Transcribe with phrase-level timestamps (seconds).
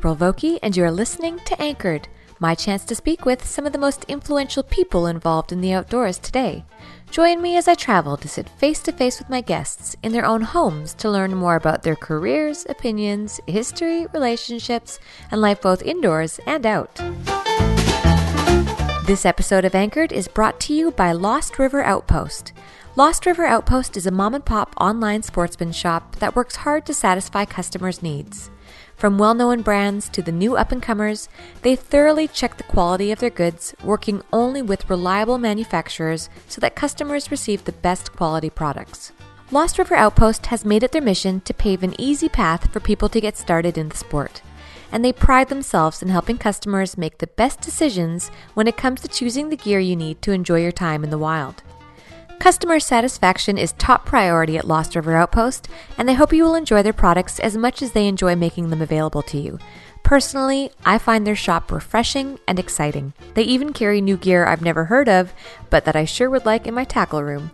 [0.00, 3.78] April Vokey, and you're listening to Anchored, my chance to speak with some of the
[3.78, 6.64] most influential people involved in the outdoors today.
[7.10, 10.24] Join me as I travel to sit face to face with my guests in their
[10.24, 14.98] own homes to learn more about their careers, opinions, history, relationships,
[15.30, 16.94] and life both indoors and out.
[19.04, 22.54] This episode of Anchored is brought to you by Lost River Outpost.
[22.96, 26.94] Lost River Outpost is a mom and pop online sportsman shop that works hard to
[26.94, 28.50] satisfy customers' needs.
[29.00, 31.30] From well known brands to the new up and comers,
[31.62, 36.76] they thoroughly check the quality of their goods, working only with reliable manufacturers so that
[36.76, 39.12] customers receive the best quality products.
[39.50, 43.08] Lost River Outpost has made it their mission to pave an easy path for people
[43.08, 44.42] to get started in the sport.
[44.92, 49.08] And they pride themselves in helping customers make the best decisions when it comes to
[49.08, 51.62] choosing the gear you need to enjoy your time in the wild.
[52.40, 56.82] Customer satisfaction is top priority at Lost River Outpost, and they hope you will enjoy
[56.82, 59.58] their products as much as they enjoy making them available to you.
[60.04, 63.12] Personally, I find their shop refreshing and exciting.
[63.34, 65.34] They even carry new gear I've never heard of,
[65.68, 67.50] but that I sure would like in my tackle room.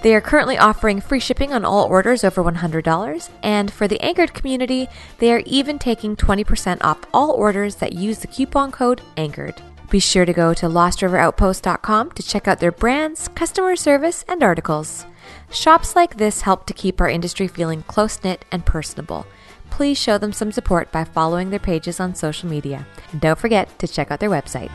[0.00, 4.32] They are currently offering free shipping on all orders over $100, and for the Anchored
[4.32, 4.88] community,
[5.18, 9.60] they are even taking 20% off all orders that use the coupon code ANCHORED.
[9.90, 15.04] Be sure to go to lostriveroutpost.com to check out their brands, customer service, and articles.
[15.50, 19.26] Shops like this help to keep our industry feeling close knit and personable.
[19.68, 22.86] Please show them some support by following their pages on social media.
[23.10, 24.70] And don't forget to check out their website.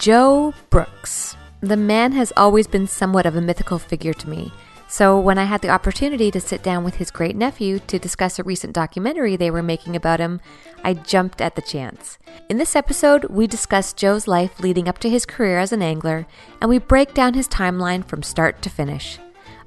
[0.00, 1.36] Joe Brooks.
[1.60, 4.52] The man has always been somewhat of a mythical figure to me.
[4.90, 8.38] So, when I had the opportunity to sit down with his great nephew to discuss
[8.38, 10.40] a recent documentary they were making about him,
[10.82, 12.18] I jumped at the chance.
[12.48, 16.26] In this episode, we discuss Joe's life leading up to his career as an angler,
[16.62, 19.18] and we break down his timeline from start to finish.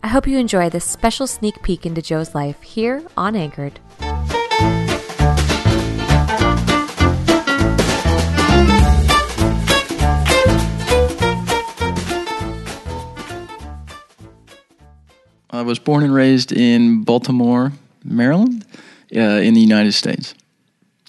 [0.02, 3.80] I hope you enjoy this special sneak peek into Joe's life here on Anchored.
[15.62, 17.72] I was born and raised in Baltimore,
[18.04, 18.66] Maryland,
[19.16, 20.34] uh, in the United States.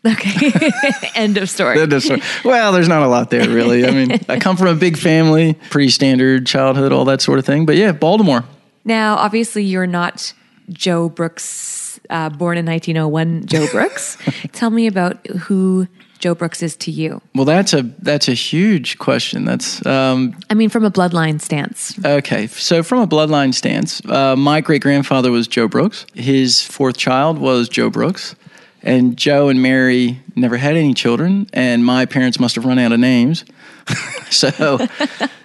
[0.06, 0.52] Okay.
[1.14, 1.80] End of story.
[1.80, 2.20] End of story.
[2.44, 3.86] Well, there's not a lot there, really.
[3.86, 7.46] I mean, I come from a big family, pretty standard childhood, all that sort of
[7.46, 7.64] thing.
[7.64, 8.44] But yeah, Baltimore.
[8.84, 10.34] Now, obviously, you're not
[10.68, 14.18] Joe Brooks, uh, born in 1901, Joe Brooks.
[14.52, 15.88] Tell me about who
[16.22, 17.20] Joe Brooks is to you.
[17.34, 19.44] Well, that's a that's a huge question.
[19.44, 21.98] That's um, I mean, from a bloodline stance.
[22.04, 22.46] okay.
[22.46, 26.06] So from a bloodline stance, uh, my great grandfather was Joe Brooks.
[26.14, 28.36] His fourth child was Joe Brooks,
[28.84, 32.92] and Joe and Mary never had any children, and my parents must have run out
[32.92, 33.44] of names.
[34.30, 34.78] so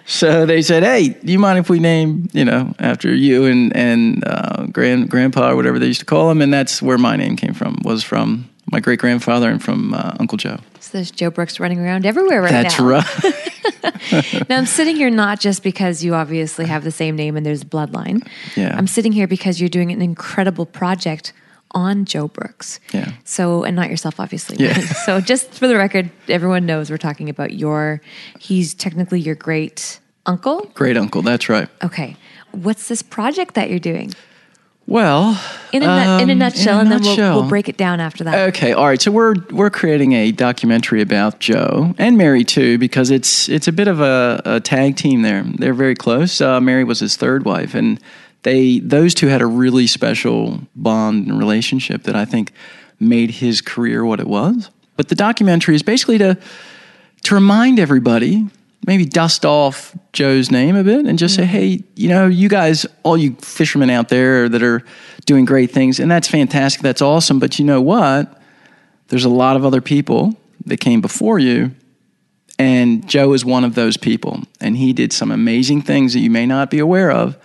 [0.06, 3.74] so they said, "Hey, do you mind if we name you know after you and
[3.74, 7.16] and uh, grand grandpa or whatever they used to call him?" And that's where my
[7.16, 7.80] name came from.
[7.82, 10.58] Was from my great grandfather and from uh, Uncle Joe.
[10.80, 13.00] So there's Joe Brooks running around everywhere right That's now.
[13.00, 13.54] That's right.
[14.48, 17.64] Now I'm sitting here not just because you obviously have the same name and there's
[17.64, 18.26] bloodline.
[18.56, 18.74] Yeah.
[18.76, 21.32] I'm sitting here because you're doing an incredible project
[21.72, 22.80] on Joe Brooks.
[22.92, 23.12] Yeah.
[23.24, 24.56] So and not yourself obviously.
[24.58, 24.78] Yeah.
[25.04, 28.00] so just for the record, everyone knows we're talking about your
[28.38, 30.64] he's technically your great uncle.
[30.74, 31.22] Great uncle.
[31.22, 31.68] That's right.
[31.82, 32.16] Okay.
[32.52, 34.12] What's this project that you're doing?
[34.88, 35.38] Well,
[35.70, 37.76] In a, nut in a um, nutshell, in a and then we'll, we'll break it
[37.76, 38.48] down after that.
[38.48, 39.00] Okay, all right.
[39.00, 43.72] So we're we're creating a documentary about Joe and Mary too, because it's it's a
[43.72, 45.42] bit of a, a tag team there.
[45.42, 46.40] They're very close.
[46.40, 48.00] Uh, Mary was his third wife, and
[48.44, 52.52] they those two had a really special bond and relationship that I think
[52.98, 54.70] made his career what it was.
[54.96, 56.38] But the documentary is basically to
[57.24, 58.48] to remind everybody,
[58.86, 61.52] maybe dust off Joe's name a bit and just say, mm-hmm.
[61.52, 64.82] hey, you know, you guys, all you fishermen out there that are
[65.26, 68.40] doing great things, and that's fantastic, that's awesome, but you know what?
[69.08, 70.36] There's a lot of other people
[70.66, 71.72] that came before you,
[72.58, 76.30] and Joe is one of those people, and he did some amazing things that you
[76.30, 77.36] may not be aware of.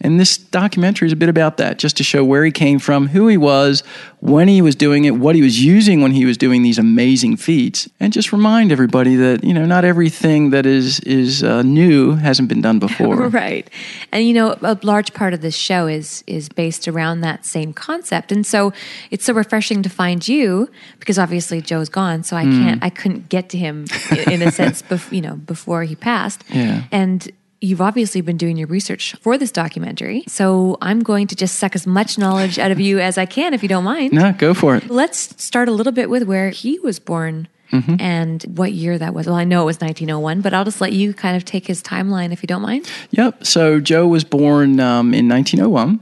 [0.00, 3.08] And this documentary is a bit about that, just to show where he came from,
[3.08, 3.82] who he was,
[4.20, 7.36] when he was doing it, what he was using when he was doing these amazing
[7.36, 12.12] feats, and just remind everybody that you know not everything that is is uh, new
[12.14, 13.28] hasn't been done before.
[13.28, 13.68] Right.
[14.12, 17.72] And you know, a large part of this show is is based around that same
[17.72, 18.30] concept.
[18.30, 18.72] And so
[19.10, 22.62] it's so refreshing to find you because obviously Joe's gone, so I Hmm.
[22.62, 25.96] can't I couldn't get to him i- in a sense bef- you know, before he
[25.96, 26.44] passed.
[26.50, 26.84] Yeah.
[26.92, 27.28] And
[27.60, 30.22] you've obviously been doing your research for this documentary.
[30.28, 33.52] So I'm going to just suck as much knowledge out of you as I can
[33.54, 34.12] if you don't mind.
[34.12, 34.88] No, go for it.
[34.88, 37.96] Let's start a little bit with where he was born Mm-hmm.
[38.00, 39.26] and what year that was.
[39.26, 41.82] Well, I know it was 1901, but I'll just let you kind of take his
[41.82, 42.90] timeline if you don't mind.
[43.10, 43.44] Yep.
[43.44, 46.00] So Joe was born um, in 1901.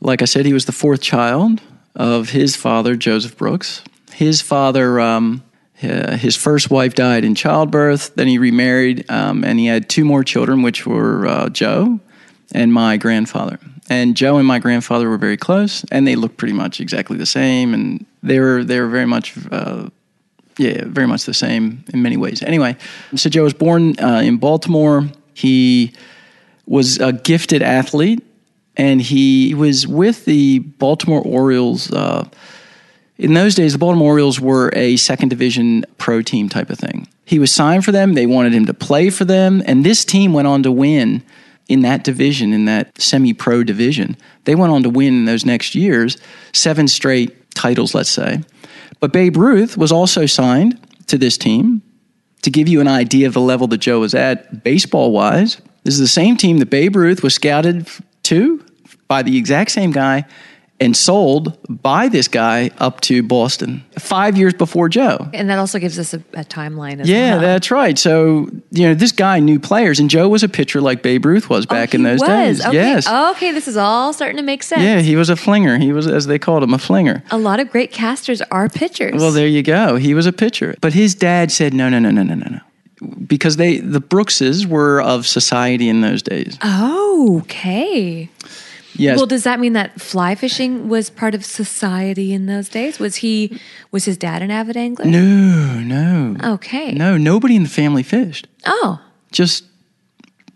[0.00, 1.60] Like I said, he was the fourth child
[1.94, 3.82] of his father, Joseph Brooks.
[4.12, 5.43] His father, um,
[5.74, 8.14] his first wife died in childbirth.
[8.14, 12.00] Then he remarried, um, and he had two more children, which were uh, Joe
[12.52, 13.58] and my grandfather.
[13.90, 17.26] And Joe and my grandfather were very close, and they looked pretty much exactly the
[17.26, 19.34] same, and they were they were very much.
[19.50, 19.88] Uh,
[20.56, 22.40] yeah, very much the same in many ways.
[22.40, 22.76] Anyway,
[23.16, 25.08] so Joe was born uh, in Baltimore.
[25.34, 25.92] He
[26.64, 28.22] was a gifted athlete,
[28.76, 31.90] and he was with the Baltimore Orioles.
[33.16, 37.06] In those days, the Baltimore Orioles were a second division pro team type of thing.
[37.24, 38.14] He was signed for them.
[38.14, 41.22] They wanted him to play for them, and this team went on to win
[41.68, 44.16] in that division, in that semi pro division.
[44.44, 46.16] They went on to win in those next years
[46.52, 48.42] seven straight titles, let's say.
[49.00, 51.82] But Babe Ruth was also signed to this team
[52.42, 55.60] to give you an idea of the level that Joe was at baseball wise.
[55.84, 57.88] This is the same team that Babe Ruth was scouted
[58.24, 58.64] to
[59.08, 60.24] by the exact same guy
[60.80, 65.28] and sold by this guy up to Boston five years before Joe.
[65.32, 67.00] And that also gives us a, a timeline.
[67.00, 67.40] As yeah, well.
[67.40, 67.96] that's right.
[67.96, 71.48] So you know, this guy knew players, and Joe was a pitcher like Babe Ruth
[71.48, 72.28] was oh, back oh, in those was.
[72.28, 72.66] days.
[72.66, 72.74] Okay.
[72.74, 73.08] Yes.
[73.08, 74.82] Okay, this is all starting to make sense.
[74.82, 75.78] Yeah, he was a flinger.
[75.78, 77.22] He was, as they called him, a flinger.
[77.30, 79.20] A lot of great casters are pitchers.
[79.20, 79.96] Well, there you go.
[79.96, 82.60] He was a pitcher, but his dad said, "No, no, no, no, no, no, no."
[83.26, 86.58] Because they, the Brookses, were of society in those days.
[86.62, 88.30] Oh, okay.
[88.96, 89.16] Yes.
[89.16, 92.98] Well, does that mean that fly fishing was part of society in those days?
[92.98, 93.60] Was he
[93.90, 95.06] was his dad an avid angler?
[95.06, 96.36] no, no.
[96.54, 96.92] Okay.
[96.92, 98.46] No, nobody in the family fished.
[98.66, 99.00] Oh.
[99.32, 99.64] Just,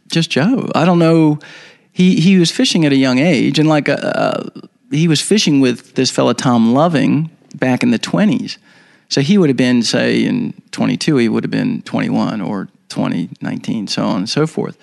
[0.09, 0.71] just Joe.
[0.75, 1.39] I don't know.
[1.93, 4.45] He he was fishing at a young age, and like uh,
[4.91, 8.59] he was fishing with this fella Tom Loving back in the twenties.
[9.11, 12.41] So he would have been, say, in twenty two, he would have been twenty one
[12.41, 14.79] or 20, 19, so on and so forth.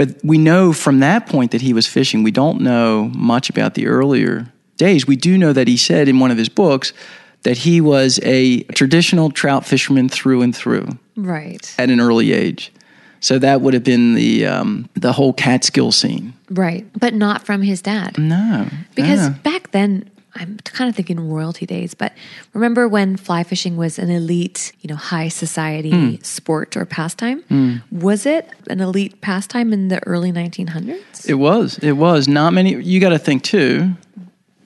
[0.00, 2.22] But we know from that point that he was fishing.
[2.22, 5.06] We don't know much about the earlier days.
[5.06, 6.94] We do know that he said in one of his books
[7.42, 11.74] that he was a traditional trout fisherman through and through Right.
[11.76, 12.72] at an early age.
[13.20, 16.32] So that would have been the um, the whole Catskill scene.
[16.48, 16.86] Right.
[16.98, 18.16] But not from his dad.
[18.16, 19.34] No, Because no.
[19.42, 22.12] back then, I'm kind of thinking royalty days, but
[22.54, 26.14] remember when fly fishing was an elite, you know, high society Hmm.
[26.22, 27.42] sport or pastime?
[27.90, 31.28] Was it an elite pastime in the early 1900s?
[31.28, 32.80] it was it was not many.
[32.80, 33.90] You got to think too.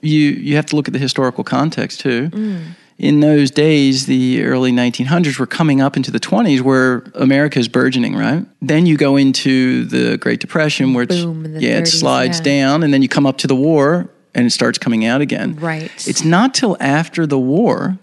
[0.01, 2.29] You you have to look at the historical context too.
[2.29, 2.61] Mm.
[2.97, 7.67] In those days, the early 1900s were coming up into the 20s, where America is
[7.67, 8.15] burgeoning.
[8.15, 8.45] Right.
[8.61, 12.43] Then you go into the Great Depression, which Boom yeah, it slides yeah.
[12.67, 15.55] down, and then you come up to the war, and it starts coming out again.
[15.55, 15.89] Right.
[16.07, 17.97] It's not till after the war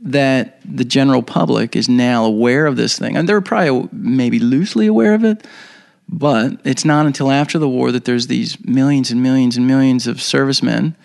[0.00, 3.16] that the general public is now aware of this thing.
[3.16, 5.46] And they're probably maybe loosely aware of it,
[6.08, 10.06] but it's not until after the war that there's these millions and millions and millions
[10.06, 10.96] of servicemen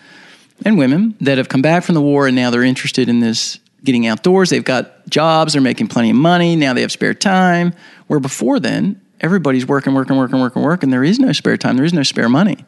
[0.66, 3.60] and women that have come back from the war and now they're interested in this
[3.84, 4.50] getting outdoors.
[4.50, 7.74] They've got jobs, they're making plenty of money, now they have spare time.
[8.08, 10.88] Where before then, everybody's working, working, working, working, working.
[10.88, 12.66] And there is no spare time, there is no spare money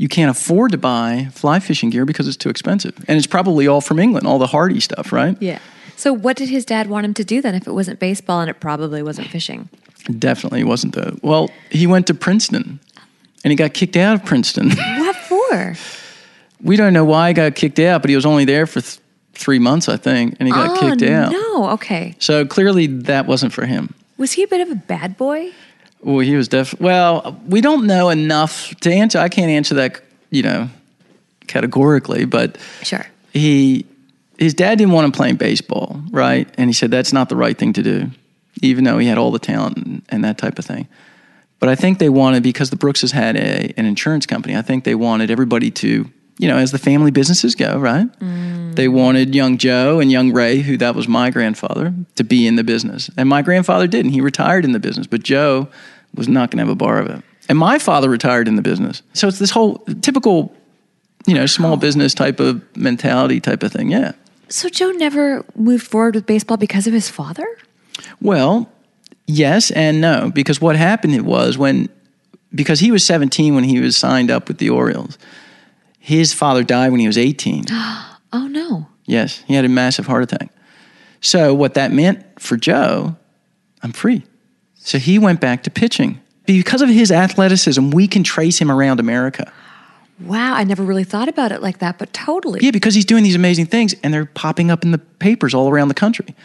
[0.00, 2.96] you can't afford to buy fly fishing gear because it's too expensive.
[3.06, 5.36] And it's probably all from England, all the hardy stuff, right?
[5.42, 5.58] Yeah.
[5.94, 8.48] So what did his dad want him to do then if it wasn't baseball and
[8.48, 9.68] it probably wasn't fishing?
[10.18, 11.20] Definitely wasn't the.
[11.22, 12.80] Well, he went to Princeton
[13.44, 14.70] and he got kicked out of Princeton.
[14.80, 15.74] What for?
[16.62, 18.98] we don't know why he got kicked out, but he was only there for th-
[19.34, 21.30] three months, I think, and he got oh, kicked out.
[21.30, 21.70] no.
[21.72, 22.14] Okay.
[22.18, 23.92] So clearly that wasn't for him.
[24.16, 25.52] Was he a bit of a bad boy?
[26.02, 26.78] Well, he was def.
[26.80, 29.18] Well, we don't know enough to answer.
[29.18, 30.68] I can't answer that, you know,
[31.46, 33.06] categorically, but Sure.
[33.32, 33.84] he
[34.38, 36.48] his dad didn't want him playing baseball, right?
[36.56, 38.10] And he said that's not the right thing to do,
[38.62, 40.88] even though he had all the talent and, and that type of thing.
[41.58, 44.56] But I think they wanted because the Brookses had a, an insurance company.
[44.56, 48.06] I think they wanted everybody to, you know, as the family businesses go, right?
[48.18, 48.74] Mm.
[48.74, 52.56] They wanted young Joe and young Ray, who that was my grandfather, to be in
[52.56, 53.10] the business.
[53.18, 54.12] And my grandfather didn't.
[54.12, 55.68] He retired in the business, but Joe
[56.14, 57.22] was not going to have a bar of it.
[57.50, 59.02] And my father retired in the business.
[59.12, 60.56] So it's this whole typical,
[61.26, 63.90] you know, small business type of mentality type of thing.
[63.90, 64.12] Yeah.
[64.48, 67.46] So Joe never moved forward with baseball because of his father?
[68.22, 68.70] Well,
[69.26, 71.90] yes and no, because what happened it was when
[72.54, 75.18] because he was 17 when he was signed up with the Orioles.
[76.00, 77.64] His father died when he was 18.
[78.32, 78.86] Oh no.
[79.06, 80.50] yes, he had a massive heart attack.
[81.20, 83.16] So what that meant for Joe,
[83.82, 84.22] I'm free.
[84.76, 86.20] So he went back to pitching.
[86.46, 89.52] Because of his athleticism, we can trace him around America.
[90.20, 92.60] Wow, I never really thought about it like that, but totally.
[92.62, 95.68] Yeah, because he's doing these amazing things and they're popping up in the papers all
[95.68, 96.36] around the country.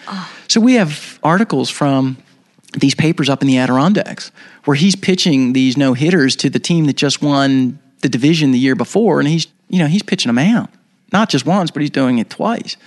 [0.48, 2.18] So we have articles from
[2.80, 4.32] these papers up in the Adirondacks
[4.64, 8.60] where he's pitching these no hitters to the team that just won the division the
[8.60, 10.70] year before and he's you know, he's pitching them out.
[11.12, 12.78] not just once, but he's doing it twice.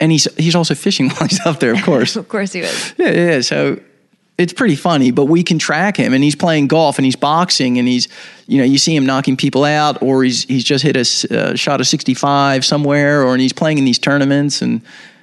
[0.00, 2.16] And he's he's also fishing while he's up there, of course.
[2.20, 2.94] Of course he was.
[2.96, 3.40] Yeah, yeah.
[3.40, 3.80] So
[4.38, 7.78] it's pretty funny, but we can track him, and he's playing golf, and he's boxing,
[7.78, 8.08] and he's,
[8.46, 11.54] you know, you see him knocking people out, or he's he's just hit a uh,
[11.56, 14.80] shot of sixty five somewhere, or and he's playing in these tournaments, and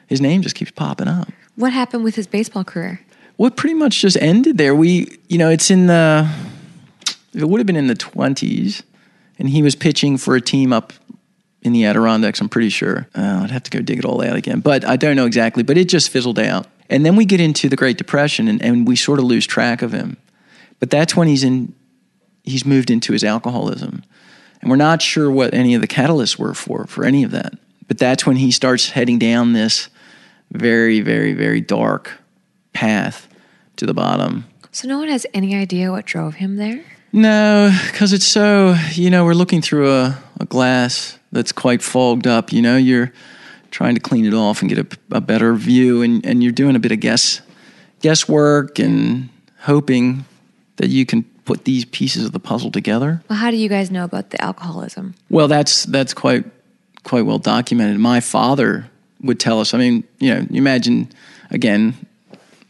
[0.07, 1.29] his name just keeps popping up.
[1.55, 3.01] What happened with his baseball career?
[3.37, 4.75] Well, it pretty much just ended there.
[4.75, 6.27] We, you know, it's in the,
[7.33, 8.83] it would have been in the twenties,
[9.39, 10.93] and he was pitching for a team up
[11.61, 12.39] in the Adirondacks.
[12.39, 13.07] I'm pretty sure.
[13.15, 15.63] Uh, I'd have to go dig it all out again, but I don't know exactly.
[15.63, 18.87] But it just fizzled out, and then we get into the Great Depression, and, and
[18.87, 20.17] we sort of lose track of him.
[20.79, 21.73] But that's when he's in,
[22.43, 24.03] he's moved into his alcoholism,
[24.61, 27.53] and we're not sure what any of the catalysts were for for any of that.
[27.87, 29.89] But that's when he starts heading down this
[30.51, 32.11] very, very, very dark
[32.73, 33.27] path
[33.77, 34.45] to the bottom.
[34.71, 36.83] So no one has any idea what drove him there?
[37.13, 42.27] No, because it's so, you know, we're looking through a, a glass that's quite fogged
[42.27, 42.51] up.
[42.51, 43.11] You know, you're
[43.71, 46.75] trying to clean it off and get a, a better view, and, and you're doing
[46.75, 47.41] a bit of guess
[48.01, 49.29] guesswork and
[49.61, 50.25] hoping
[50.77, 53.23] that you can put these pieces of the puzzle together.
[53.29, 55.15] Well, how do you guys know about the alcoholism?
[55.29, 56.45] Well, that's that's quite
[57.03, 57.99] quite well documented.
[57.99, 58.89] My father
[59.21, 59.73] would tell us.
[59.73, 61.09] I mean, you know, you imagine
[61.49, 61.95] again,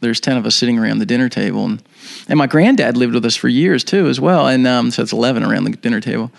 [0.00, 1.82] there's ten of us sitting around the dinner table, and
[2.28, 4.46] and my granddad lived with us for years too, as well.
[4.48, 6.30] And um, so it's eleven around the dinner table.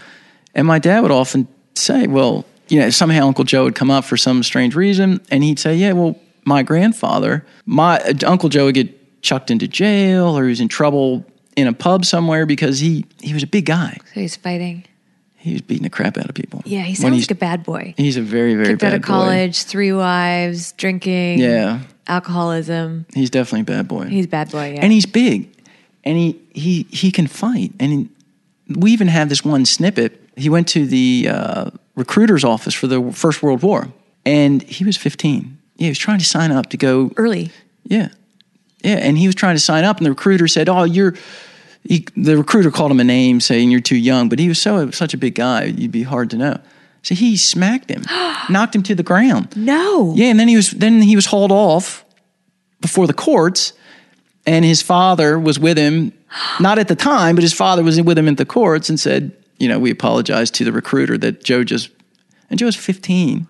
[0.56, 4.06] And my dad would often say, "Well, you know, somehow Uncle Joe would come up
[4.06, 6.16] for some strange reason, and he'd say, "Yeah, well,
[6.46, 10.68] my grandfather, my uh, Uncle Joe would get chucked into jail, or he was in
[10.68, 11.26] trouble."
[11.58, 13.98] In a pub somewhere because he he was a big guy.
[14.14, 14.86] So he's fighting.
[15.36, 16.62] He was beating the crap out of people.
[16.66, 17.94] Yeah, he sounds he's- like a bad boy.
[17.98, 19.08] He's a very, very Kicked bad out of boy.
[19.08, 23.06] college, three wives, drinking, Yeah, alcoholism.
[23.14, 24.06] he's definitely a bad boy.
[24.06, 24.80] He's a bad boy, yeah.
[24.82, 25.50] and he's big,
[26.10, 27.72] and he he he can fight.
[27.80, 28.10] And
[28.68, 30.20] we even have this one snippet.
[30.36, 33.90] He went to the uh, recruiter's office for the First World War,
[34.26, 35.58] and he was 15.
[35.78, 37.12] Yeah, he was trying to sign up to go.
[37.16, 37.52] early.
[37.84, 38.10] Yeah,
[38.84, 41.14] yeah, and he was trying to sign up, and the recruiter said, "Oh, you're."
[41.84, 44.92] He, the recruiter called him a name, saying you're too young, but he was so
[44.92, 46.60] such a big guy, you'd be hard to know.
[47.04, 48.04] So he smacked him,
[48.50, 49.56] knocked him to the ground.
[49.56, 50.14] No.
[50.14, 52.04] Yeah, and then he was then he was hauled off
[52.82, 53.74] before the courts,
[54.46, 56.14] and his father was with him,
[56.60, 59.36] not at the time, but his father was with him at the courts and said,
[59.58, 61.90] you know, we apologize to the recruiter that Joe just
[62.50, 63.48] and Joe was 15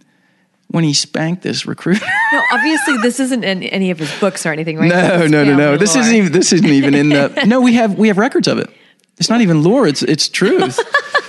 [0.67, 2.05] when he spanked this recruiter.
[2.31, 4.89] No, obviously this isn't in any of his books or anything, right?
[4.89, 5.77] no, no, no, no.
[5.77, 6.03] This lore.
[6.03, 8.69] isn't even this isn't even in the No, we have we have records of it.
[9.17, 10.79] It's not even lore, it's it's truth.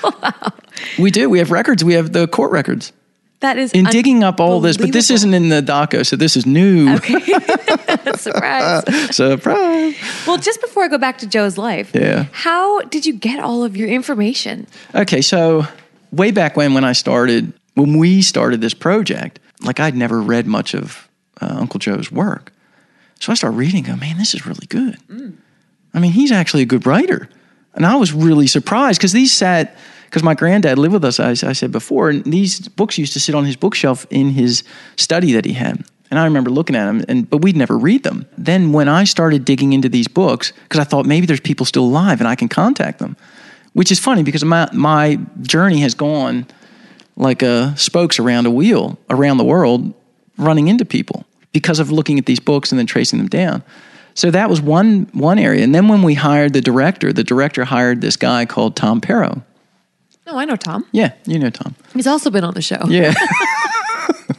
[0.98, 1.28] We do.
[1.28, 1.84] We have records.
[1.84, 2.92] We have the court records.
[3.40, 6.36] That is In digging up all this, but this isn't in the doco, so this
[6.36, 6.88] is new.
[6.88, 8.14] unbelievable.
[8.16, 8.84] surprise.
[9.16, 9.94] Surprise.
[10.26, 12.26] Well, just before I go back to Joe's life, Yeah.
[12.32, 14.66] how did you get all of your information?
[14.94, 15.64] Okay, so
[16.12, 20.46] way back when, when I started, when we started this project, like I'd never read
[20.46, 21.08] much of
[21.40, 22.52] uh, Uncle Joe's work.
[23.20, 24.96] So I started reading, and go, man, this is really good.
[25.94, 27.28] I mean, he's actually a good writer.
[27.74, 29.76] And I was really surprised because these sat,
[30.10, 33.20] because my granddad lived with us, as I said before, and these books used to
[33.20, 34.64] sit on his bookshelf in his
[34.96, 35.84] study that he had.
[36.10, 38.26] And I remember looking at them, and but we'd never read them.
[38.36, 41.84] Then when I started digging into these books, because I thought maybe there's people still
[41.84, 43.16] alive and I can contact them,
[43.72, 46.46] which is funny because my my journey has gone
[47.16, 49.94] like uh, spokes around a wheel around the world,
[50.36, 53.62] running into people because of looking at these books and then tracing them down.
[54.14, 55.62] So that was one one area.
[55.62, 59.44] And then when we hired the director, the director hired this guy called Tom Pero.
[60.32, 60.86] Oh, I know Tom.
[60.92, 61.74] Yeah, you know Tom.
[61.92, 62.80] He's also been on the show.
[62.88, 63.12] Yeah.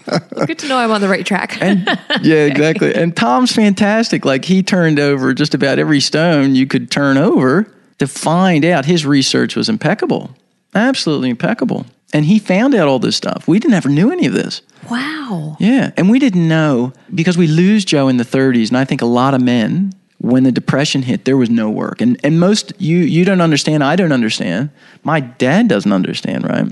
[0.45, 1.57] Good to know I'm on the right track.
[1.59, 2.93] yeah, exactly.
[2.93, 4.25] And Tom's fantastic.
[4.25, 8.85] Like he turned over just about every stone you could turn over to find out.
[8.85, 10.31] His research was impeccable,
[10.73, 11.85] absolutely impeccable.
[12.13, 13.47] And he found out all this stuff.
[13.47, 14.61] We didn't ever knew any of this.
[14.89, 15.55] wow.
[15.59, 19.01] Yeah, and we didn't know because we lose Joe in the 30s, and I think
[19.01, 22.73] a lot of men, when the depression hit, there was no work, and and most
[22.79, 24.69] you you don't understand, I don't understand,
[25.03, 26.71] my dad doesn't understand, right?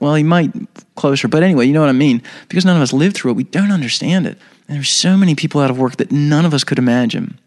[0.00, 0.52] Well, he might
[0.96, 2.22] closer, but anyway, you know what I mean.
[2.48, 4.38] Because none of us lived through it, we don't understand it.
[4.68, 7.38] And there's so many people out of work that none of us could imagine.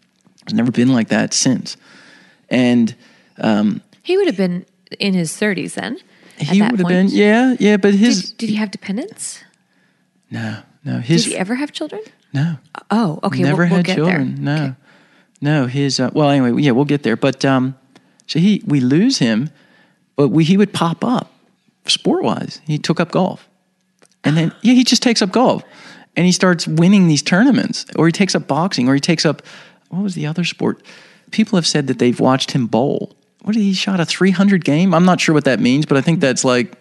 [0.44, 1.76] It's never been like that since,
[2.50, 2.96] and
[3.40, 4.66] um, He would have been
[5.00, 6.00] in his 30s then.
[6.38, 7.78] he would have been, yeah, yeah.
[7.78, 9.44] But his Did, did he have dependents?
[10.32, 12.02] no, no, Did he ever have children?
[12.34, 12.58] no.
[12.90, 13.44] Oh, okay.
[13.44, 14.44] Never we'll, we'll had children.
[14.46, 14.56] There.
[14.58, 14.76] No, Okay.
[15.42, 15.68] No.
[15.68, 17.16] His uh, well, anyway, yeah, we'll get there.
[17.16, 17.76] But um,
[18.28, 19.50] so he we lose him,
[20.16, 21.32] but we he would pop up
[21.86, 22.62] sport wise.
[22.66, 23.48] He took up golf,
[24.24, 25.64] and then yeah, he just takes up golf,
[26.16, 29.42] and he starts winning these tournaments, or he takes up boxing, or he takes up
[29.90, 30.82] what was the other sport?
[31.32, 33.16] People have said that they've watched him bowl.
[33.42, 34.94] What did he shot a three hundred game?
[34.94, 36.74] I'm not sure what that means, but I think that's like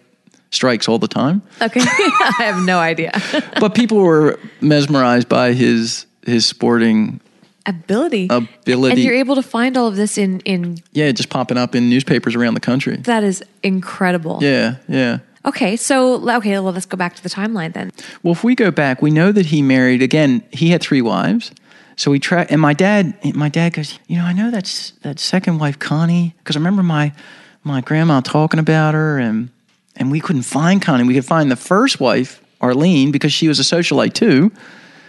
[0.51, 1.41] strikes all the time.
[1.61, 1.81] Okay.
[1.83, 3.11] I have no idea.
[3.59, 7.21] But people were mesmerized by his his sporting
[7.69, 8.27] Ability.
[8.29, 8.93] ability.
[8.93, 11.89] And you're able to find all of this in in yeah, just popping up in
[11.89, 12.97] newspapers around the country.
[12.97, 14.39] that is incredible.
[14.41, 15.19] Yeah, yeah.
[15.45, 17.91] Okay, so okay, well let's go back to the timeline then.
[18.23, 20.43] Well, if we go back, we know that he married again.
[20.51, 21.51] He had three wives.
[21.95, 25.19] So we try, and my dad, my dad goes, you know, I know that's that
[25.19, 27.11] second wife, Connie, because I remember my
[27.63, 29.49] my grandma talking about her, and
[29.97, 31.03] and we couldn't find Connie.
[31.03, 34.49] We could find the first wife, Arlene, because she was a socialite too.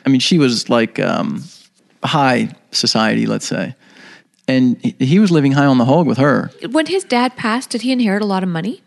[0.05, 1.45] I mean, she was like um,
[2.04, 3.75] high society, let's say,
[4.49, 6.50] and he- was living high on the hog with her.
[6.71, 8.83] When his dad passed, did he inherit a lot of money?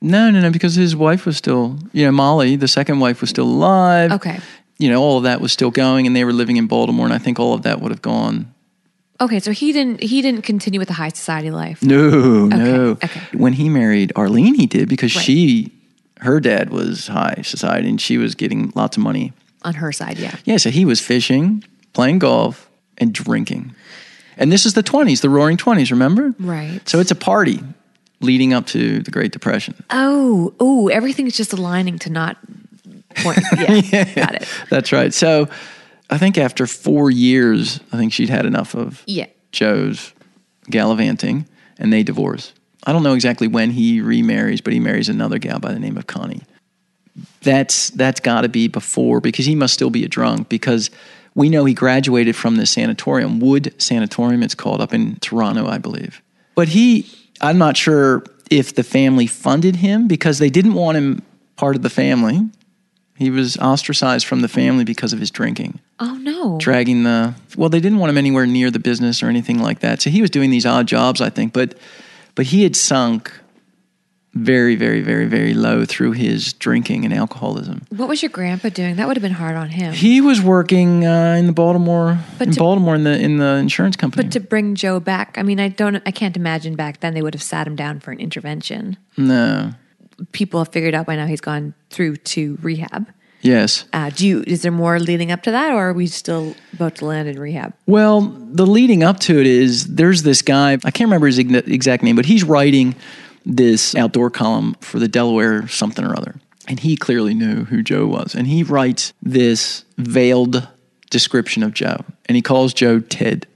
[0.00, 3.30] No, no, no, because his wife was still, you know, Molly, the second wife was
[3.30, 4.12] still alive.
[4.12, 4.38] Okay.
[4.78, 7.14] You know, all of that was still going, and they were living in Baltimore, and
[7.14, 8.52] I think all of that would have gone.
[9.20, 11.82] Okay, so he didn't he didn't continue with the high society life.
[11.82, 12.90] No, no.
[13.02, 13.20] okay.
[13.32, 15.24] When he married Arlene, he did because Right.
[15.24, 15.72] she,
[16.20, 19.32] her dad was high society, and she was getting lots of money.
[19.62, 20.34] On her side, yeah.
[20.44, 21.62] Yeah, so he was fishing,
[21.94, 23.74] playing golf, and drinking.
[24.36, 26.34] And this is the 20s, the roaring 20s, remember?
[26.38, 26.80] Right.
[26.88, 27.60] So it's a party
[28.20, 29.74] leading up to the Great Depression.
[29.90, 32.36] Oh, oh, everything's just aligning to not
[33.16, 33.38] point.
[33.58, 34.48] Yeah, got it.
[34.70, 35.14] That's right.
[35.14, 35.48] So
[36.10, 39.26] I think after four years, I think she'd had enough of Yeah.
[39.52, 40.12] Joe's
[40.70, 41.46] gallivanting
[41.78, 42.52] and they divorce.
[42.86, 45.96] I don't know exactly when he remarries, but he marries another gal by the name
[45.96, 46.42] of Connie.
[47.42, 50.90] That's that's got to be before because he must still be a drunk because
[51.34, 55.78] we know he graduated from the sanatorium, Wood Sanatorium it's called up in Toronto, I
[55.78, 56.22] believe.
[56.54, 57.06] But he
[57.40, 61.22] I'm not sure if the family funded him because they didn't want him
[61.56, 62.48] part of the family.
[63.16, 66.58] He was ostracized from the family because of his drinking Oh no.
[66.58, 70.02] dragging the well they didn't want him anywhere near the business or anything like that
[70.02, 71.78] so he was doing these odd jobs i think but
[72.34, 73.32] but he had sunk
[74.34, 78.96] very very very very low through his drinking and alcoholism What was your grandpa doing?
[78.96, 79.92] That would have been hard on him.
[79.94, 83.54] he was working uh, in the baltimore But in to- baltimore in the in the
[83.56, 87.00] insurance company But to bring Joe back, I mean, I don't, I can't imagine back
[87.00, 88.96] then they would have sat him down for an intervention.
[89.16, 89.72] no
[90.32, 93.06] People have figured out by now he's gone through to rehab.
[93.42, 94.44] yes Uh, do you?
[94.46, 97.38] Is there more leading up to that, or are we still about to land in
[97.38, 97.72] rehab?
[97.86, 98.20] Well,
[98.52, 102.14] the leading up to it is there's this guy, I can't remember his exact name,
[102.16, 102.94] but he's writing
[103.44, 106.36] this outdoor column for the Delaware something or other.
[106.66, 108.34] And he clearly knew who Joe was.
[108.34, 110.66] And he writes this veiled
[111.10, 111.98] description of Joe.
[112.26, 113.46] And he calls Joe Ted,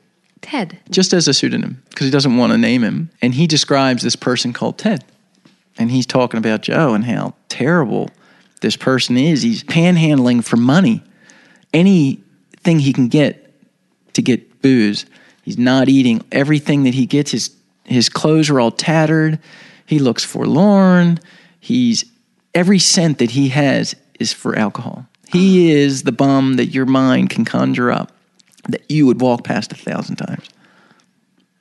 [0.42, 0.78] Ted.
[0.90, 3.10] just as a pseudonym, because he doesn't want to name him.
[3.22, 5.04] And he describes this person called Ted.
[5.78, 8.10] And he's talking about Joe and how terrible
[8.60, 9.42] this person is.
[9.42, 11.02] He's panhandling for money.
[11.72, 13.54] Anything he can get
[14.14, 15.06] to get booze.
[15.42, 16.24] He's not eating.
[16.30, 19.38] Everything that he gets, his his clothes are all tattered.
[19.88, 21.18] He looks forlorn.
[21.58, 22.04] He's
[22.54, 25.06] every cent that he has is for alcohol.
[25.32, 28.12] He is the bum that your mind can conjure up
[28.68, 30.46] that you would walk past a thousand times.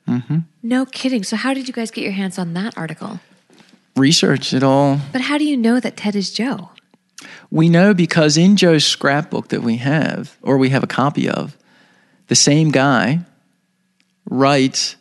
[0.06, 0.40] Mm-hmm.
[0.62, 1.24] No kidding.
[1.24, 3.18] So how did you guys get your hands on that article?
[3.96, 5.00] Research it all.
[5.10, 6.68] But how do you know that Ted is Joe?
[7.50, 11.56] We know because in Joe's scrapbook that we have, or we have a copy of,
[12.26, 13.20] the same guy
[14.26, 14.96] writes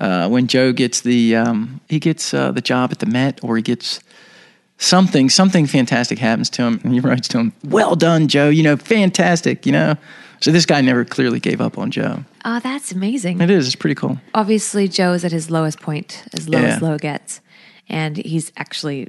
[0.00, 3.56] uh, when Joe gets the um, he gets uh, the job at the Met, or
[3.56, 4.00] he gets
[4.78, 8.48] something something fantastic happens to him, and he writes to him, "Well done, Joe.
[8.48, 9.66] You know, fantastic.
[9.66, 9.96] You know."
[10.40, 12.24] So this guy never clearly gave up on Joe.
[12.46, 13.42] Oh, that's amazing.
[13.42, 13.66] It is.
[13.66, 14.18] It's pretty cool.
[14.32, 17.42] Obviously, Joe is at his lowest point, as low as low gets,
[17.90, 19.08] and he's actually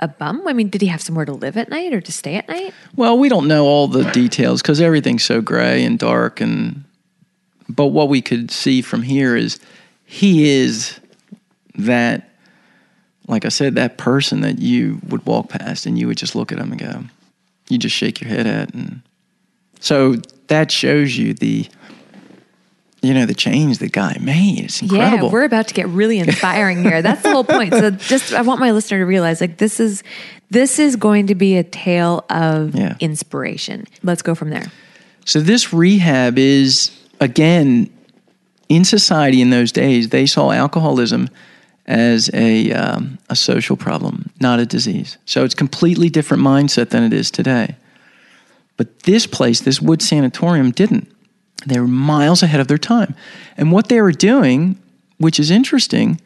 [0.00, 0.42] a bum.
[0.48, 2.74] I mean, did he have somewhere to live at night or to stay at night?
[2.96, 6.82] Well, we don't know all the details because everything's so gray and dark, and
[7.68, 9.60] but what we could see from here is
[10.10, 10.98] he is
[11.76, 12.30] that,
[13.26, 16.50] like I said, that person that you would walk past and you would just look
[16.50, 17.04] at him and go,
[17.68, 19.02] you just shake your head at, and
[19.80, 20.16] so
[20.46, 21.66] that shows you the,
[23.02, 24.60] you know, the change the guy made.
[24.64, 25.26] It's incredible.
[25.26, 27.02] Yeah, we're about to get really inspiring here.
[27.02, 27.74] That's the whole point.
[27.74, 30.02] So just I want my listener to realize like this is
[30.50, 32.96] this is going to be a tale of Yeah.
[32.98, 33.84] inspiration.
[34.02, 34.72] Let's go from there.
[35.26, 36.90] So this rehab is
[37.20, 37.90] again
[38.68, 41.28] in society in those days they saw alcoholism
[41.86, 45.16] as a um, a social problem, not a disease.
[45.24, 47.76] So it's completely different mindset than it is today.
[48.76, 51.10] But this place, this Wood Sanatorium, didn't.
[51.66, 53.14] They were miles ahead of their time,
[53.56, 54.78] and what they were doing,
[55.16, 56.20] which is interesting,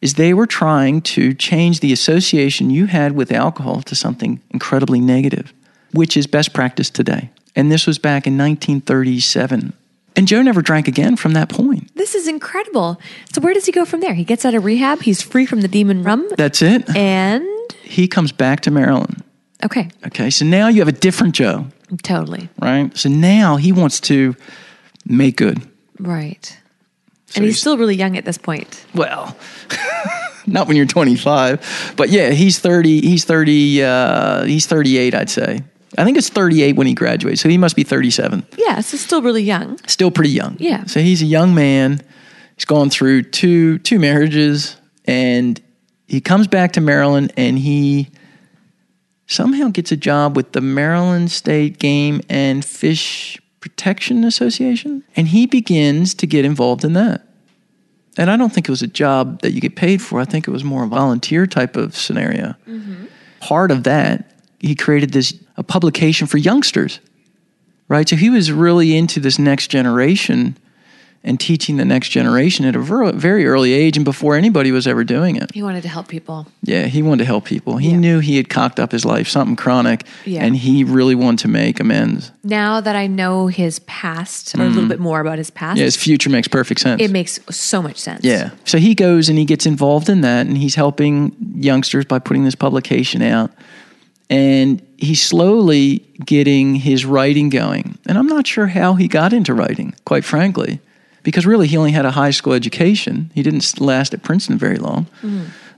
[0.00, 5.00] is they were trying to change the association you had with alcohol to something incredibly
[5.00, 5.52] negative,
[5.92, 7.30] which is best practice today.
[7.56, 9.72] And this was back in 1937.
[10.16, 11.94] And Joe never drank again from that point.
[11.94, 12.98] This is incredible.
[13.32, 14.14] So where does he go from there?
[14.14, 15.02] He gets out of rehab.
[15.02, 16.26] He's free from the demon rum.
[16.36, 16.88] That's it.
[16.96, 17.44] And
[17.82, 19.22] He comes back to Maryland.
[19.64, 21.66] okay, Okay, so now you have a different Joe,
[22.02, 22.96] totally right?
[22.96, 24.34] So now he wants to
[25.04, 25.60] make good.
[25.98, 26.58] right.
[27.34, 28.84] and he's he's- still really young at this point.
[28.94, 29.36] Well,
[30.46, 33.00] not when you're 25, but yeah, he's 30.
[33.02, 33.82] He's 30.
[33.82, 35.60] Uh, he's 38, I'd say.
[35.96, 38.46] I think it's 38 when he graduates, so he must be 37.
[38.56, 39.78] Yeah, so still really young.
[39.86, 40.56] Still pretty young.
[40.58, 40.84] Yeah.
[40.84, 42.02] So he's a young man.
[42.56, 45.60] He's gone through two two marriages, and
[46.06, 48.08] he comes back to Maryland, and he
[49.26, 55.46] somehow gets a job with the Maryland State Game and Fish Protection Association, and he
[55.46, 57.26] begins to get involved in that.
[58.16, 60.20] And I don't think it was a job that you get paid for.
[60.20, 62.54] I think it was more a volunteer type of scenario.
[62.66, 63.06] Mm-hmm.
[63.40, 67.00] Part of that, he created this a publication for youngsters,
[67.88, 68.08] right?
[68.08, 70.56] So he was really into this next generation
[71.26, 75.02] and teaching the next generation at a very early age and before anybody was ever
[75.02, 75.52] doing it.
[75.52, 76.46] He wanted to help people.
[76.62, 77.78] Yeah, he wanted to help people.
[77.78, 77.96] He Yeah.
[77.96, 80.44] knew he had cocked up his life, something chronic, Yeah.
[80.44, 82.30] and he really wanted to make amends.
[82.44, 84.88] Now that I know his past or a little mm-hmm.
[84.88, 87.02] bit more about his past, Yeah, his future makes perfect sense.
[87.02, 88.20] it makes so much sense.
[88.22, 88.50] Yeah.
[88.64, 92.44] So he goes and he gets involved in that and he's helping youngsters by putting
[92.44, 93.50] this publication out.
[94.28, 97.98] And he's slowly getting his writing going.
[98.06, 100.80] And I'm not sure how he got into writing, quite frankly,
[101.22, 103.30] because really he only had a high school education.
[103.34, 105.06] He didn't last at Princeton very long.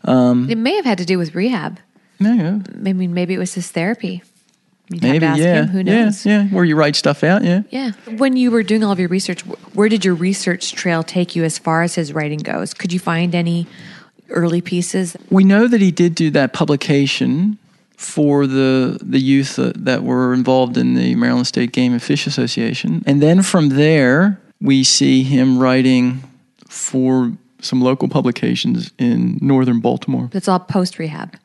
[0.05, 1.79] um It may have had to do with rehab.
[2.21, 2.59] No, yeah.
[2.89, 4.23] I mean, maybe it was his therapy.
[4.91, 5.55] You'd have maybe, to ask yeah.
[5.63, 5.67] him.
[5.69, 6.25] Who knows?
[6.25, 6.49] Yeah, yeah.
[6.49, 7.63] Where you write stuff out, yeah.
[7.71, 7.93] Yeah.
[8.17, 9.43] When you were doing all of your research,
[9.75, 12.73] where did your research trail take you as far as his writing goes?
[12.73, 13.67] Could you find any
[14.31, 15.17] early pieces?
[15.29, 17.59] We know that he did do that publication
[17.99, 22.27] for the the youth that, that were involved in the Maryland State Game and Fish
[22.29, 26.23] Association, and then from there we see him writing
[26.69, 31.37] for some local publications in northern Baltimore, That's all post rehab.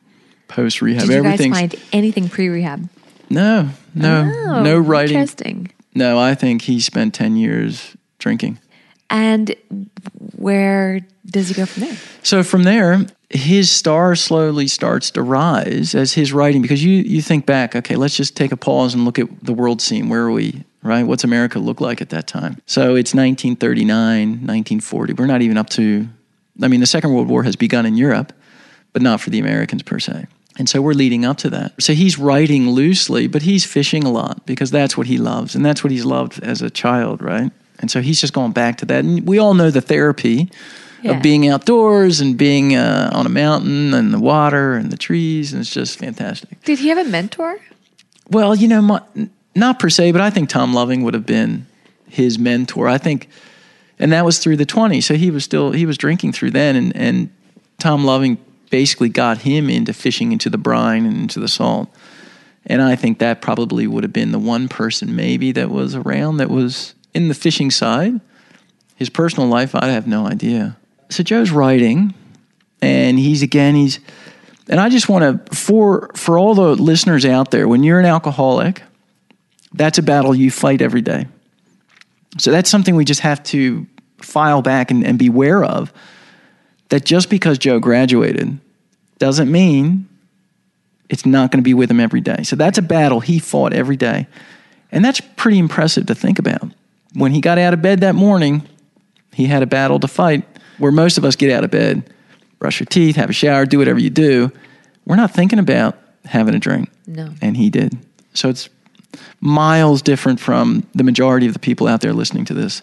[0.46, 1.08] post rehab.
[1.08, 2.88] Did you guys find anything pre rehab?
[3.28, 5.16] no, no, Oh, no writing.
[5.18, 5.72] Interesting.
[5.96, 8.58] No, I think he spent ten years drinking.
[9.10, 9.54] And
[10.36, 11.96] where does he go from there?
[12.22, 17.20] So from there, his star slowly starts to rise as his writing, because you, you
[17.22, 20.08] think back, okay, let's just take a pause and look at the world scene.
[20.08, 21.02] Where are we, right?
[21.02, 22.58] What's America look like at that time?
[22.66, 25.12] So it's 1939, 1940.
[25.14, 26.08] We're not even up to,
[26.62, 28.32] I mean, the Second World War has begun in Europe,
[28.92, 30.26] but not for the Americans per se.
[30.56, 31.82] And so we're leading up to that.
[31.82, 35.56] So he's writing loosely, but he's fishing a lot because that's what he loves.
[35.56, 37.50] And that's what he's loved as a child, right?
[37.84, 39.04] And so he's just going back to that.
[39.04, 40.48] And we all know the therapy
[41.02, 41.12] Yeah.
[41.16, 45.52] of being outdoors and being uh, on a mountain and the water and the trees.
[45.52, 46.62] And it's just fantastic.
[46.64, 47.58] Did he have a mentor?
[48.30, 49.02] Well, you know, my,
[49.54, 51.66] not per se, but I think Tom Loving would have been
[52.08, 52.88] his mentor.
[52.88, 53.28] I think,
[53.98, 55.02] and that was through the 20s.
[55.02, 56.74] So he was still, he was drinking through then.
[56.74, 57.28] And, and
[57.78, 58.38] Tom Loving
[58.70, 61.88] basically got him into fishing into the brine and into the salt.
[62.66, 66.38] And I think that probably would have been the one person maybe that was around
[66.38, 68.20] that was in the fishing side.
[68.96, 70.76] His personal life, I have no idea.
[71.10, 72.14] So Joe's writing,
[72.80, 74.00] and he's again, he's,
[74.68, 78.06] and I just want to for for all the listeners out there, when you're an
[78.06, 78.82] alcoholic,
[79.72, 81.26] that's a battle you fight every day.
[82.38, 83.86] So that's something we just have to
[84.18, 85.92] file back and, and beware of.
[86.90, 88.58] That just because Joe graduated
[89.18, 90.08] doesn't mean
[91.08, 92.42] it's not going to be with him every day.
[92.42, 94.26] So that's a battle he fought every day.
[94.92, 96.70] And that's pretty impressive to think about.
[97.14, 98.68] When he got out of bed that morning,
[99.32, 100.44] he had a battle to fight
[100.78, 102.12] where most of us get out of bed,
[102.58, 104.50] brush your teeth, have a shower, do whatever you do.
[105.06, 106.90] We're not thinking about having a drink.
[107.06, 107.32] No.
[107.40, 107.96] And he did.
[108.32, 108.68] So it's
[109.40, 112.82] miles different from the majority of the people out there listening to this.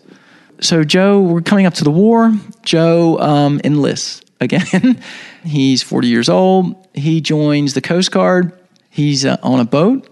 [0.62, 2.34] So Joe, we're coming up to the war.
[2.64, 5.02] Joe um, enlists again.
[5.44, 6.88] He's 40 years old.
[6.94, 8.54] He joins the Coast Guard.
[8.90, 10.08] He's uh, on a boat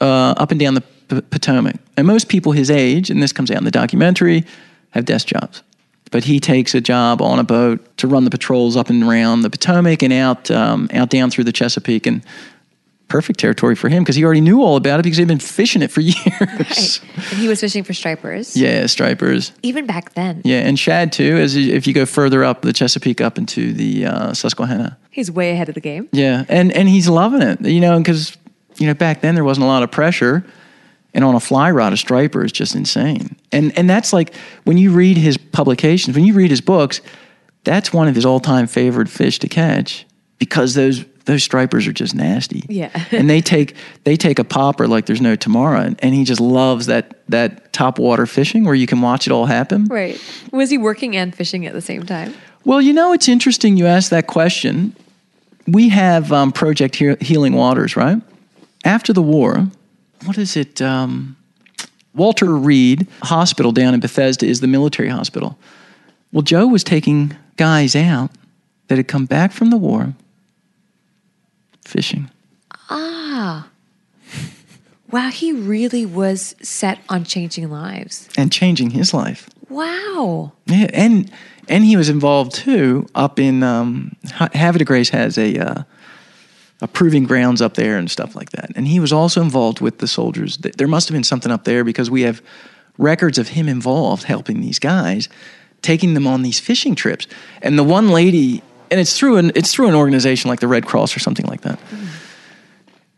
[0.00, 1.76] uh, up and down the P- Potomac.
[1.96, 4.44] And most people his age, and this comes out in the documentary,
[4.90, 5.62] have desk jobs.
[6.10, 9.42] But he takes a job on a boat to run the patrols up and around
[9.42, 12.06] the Potomac and out um, out down through the Chesapeake.
[12.06, 12.22] And
[13.08, 15.82] perfect territory for him because he already knew all about it because he'd been fishing
[15.82, 16.20] it for years.
[16.40, 17.00] Right.
[17.16, 18.56] And he was fishing for stripers.
[18.56, 19.52] Yeah, stripers.
[19.62, 20.42] Even back then.
[20.44, 21.36] Yeah, and shad too.
[21.36, 24.96] As if you go further up the Chesapeake up into the uh, Susquehanna.
[25.10, 26.08] He's way ahead of the game.
[26.12, 27.60] Yeah, and and he's loving it.
[27.62, 28.36] You know, because
[28.76, 30.44] you know back then there wasn't a lot of pressure,
[31.14, 33.36] and on a fly rod, a striper is just insane.
[33.52, 37.00] And and that's like when you read his publications, when you read his books,
[37.64, 40.06] that's one of his all time favorite fish to catch
[40.38, 42.64] because those those stripers are just nasty.
[42.68, 42.90] Yeah.
[43.12, 46.40] and they take they take a popper like there's no tomorrow, and, and he just
[46.40, 49.84] loves that that top water fishing where you can watch it all happen.
[49.86, 50.20] Right.
[50.52, 52.34] Was he working and fishing at the same time?
[52.64, 54.94] Well, you know, it's interesting you asked that question.
[55.66, 58.20] We have um, Project he- Healing Waters, right?
[58.84, 59.68] After the war,
[60.24, 60.80] what is it?
[60.82, 61.36] Um,
[62.14, 65.58] Walter Reed Hospital down in Bethesda is the military hospital.
[66.32, 68.30] Well, Joe was taking guys out
[68.88, 70.14] that had come back from the war
[71.84, 72.30] fishing.
[72.90, 73.68] Ah.
[75.10, 78.28] Wow, he really was set on changing lives.
[78.36, 79.48] and changing his life.
[79.70, 80.52] Wow.
[80.66, 81.30] Yeah, and
[81.66, 85.82] and he was involved too up in um, Ha- Havre de Grace has a uh,
[86.80, 88.70] a proving grounds up there and stuff like that.
[88.76, 90.58] And he was also involved with the soldiers.
[90.58, 92.40] There must have been something up there because we have
[92.98, 95.28] records of him involved helping these guys,
[95.82, 97.26] taking them on these fishing trips.
[97.62, 100.86] And the one lady, and it's through an it's through an organization like the Red
[100.86, 101.78] Cross or something like that.
[101.78, 102.06] Mm-hmm.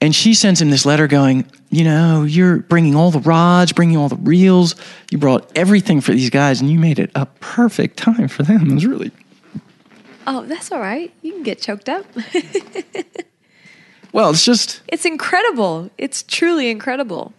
[0.02, 3.98] And she sends him this letter going, you know, you're bringing all the rods, bringing
[3.98, 4.74] all the reels.
[5.10, 8.70] You brought everything for these guys, and you made it a perfect time for them.
[8.70, 9.12] It was really
[10.26, 11.12] Oh, that's all right.
[11.22, 12.06] You can get choked up.
[14.12, 14.30] well.
[14.30, 15.90] It's just it's incredible.
[15.98, 17.32] It's truly incredible.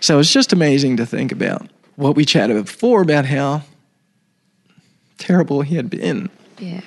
[0.00, 3.62] so it's just amazing to think about what we chatted before about how
[5.18, 6.30] terrible he had been.
[6.58, 6.80] Yeah.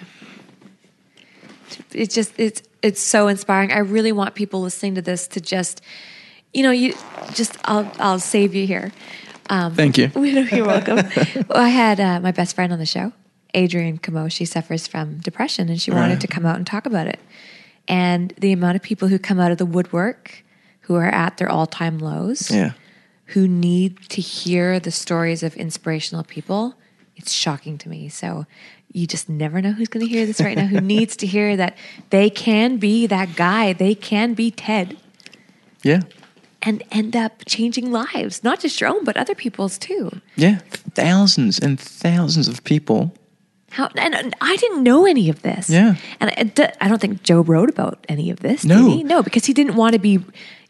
[1.91, 3.71] It's just it's it's so inspiring.
[3.71, 5.81] I really want people listening to this to just
[6.53, 6.93] you know, you
[7.33, 8.91] just I'll I'll save you here.
[9.49, 10.09] Um, Thank you.
[10.15, 10.99] You're welcome.
[11.49, 13.11] I had uh, my best friend on the show,
[13.55, 14.29] Adrienne Camo.
[14.29, 16.21] She suffers from depression and she wanted Right.
[16.21, 17.19] to come out and talk about it.
[17.87, 20.43] And the amount of people who come out of the woodwork
[20.81, 22.71] who are at their all time lows, Yeah.
[23.27, 26.75] who need to hear the stories of inspirational people,
[27.15, 28.09] it's shocking to me.
[28.09, 28.45] So
[28.93, 31.55] you just never know who's going to hear this right now, who needs to hear
[31.57, 31.77] that
[32.09, 34.97] they can be that guy, they can be Ted
[35.83, 36.01] Yeah.
[36.61, 40.11] and end up changing lives, not just your own, but other people's too.
[40.35, 40.59] Yeah.
[40.93, 43.13] Thousands and thousands of people.
[43.71, 45.69] How and, and I didn't know any of this.
[45.69, 45.95] Yeah.
[46.19, 48.65] and I don't think Joe wrote about any of this.
[48.65, 48.89] No.
[48.89, 49.03] did he?
[49.03, 50.19] no, because he didn't want to be.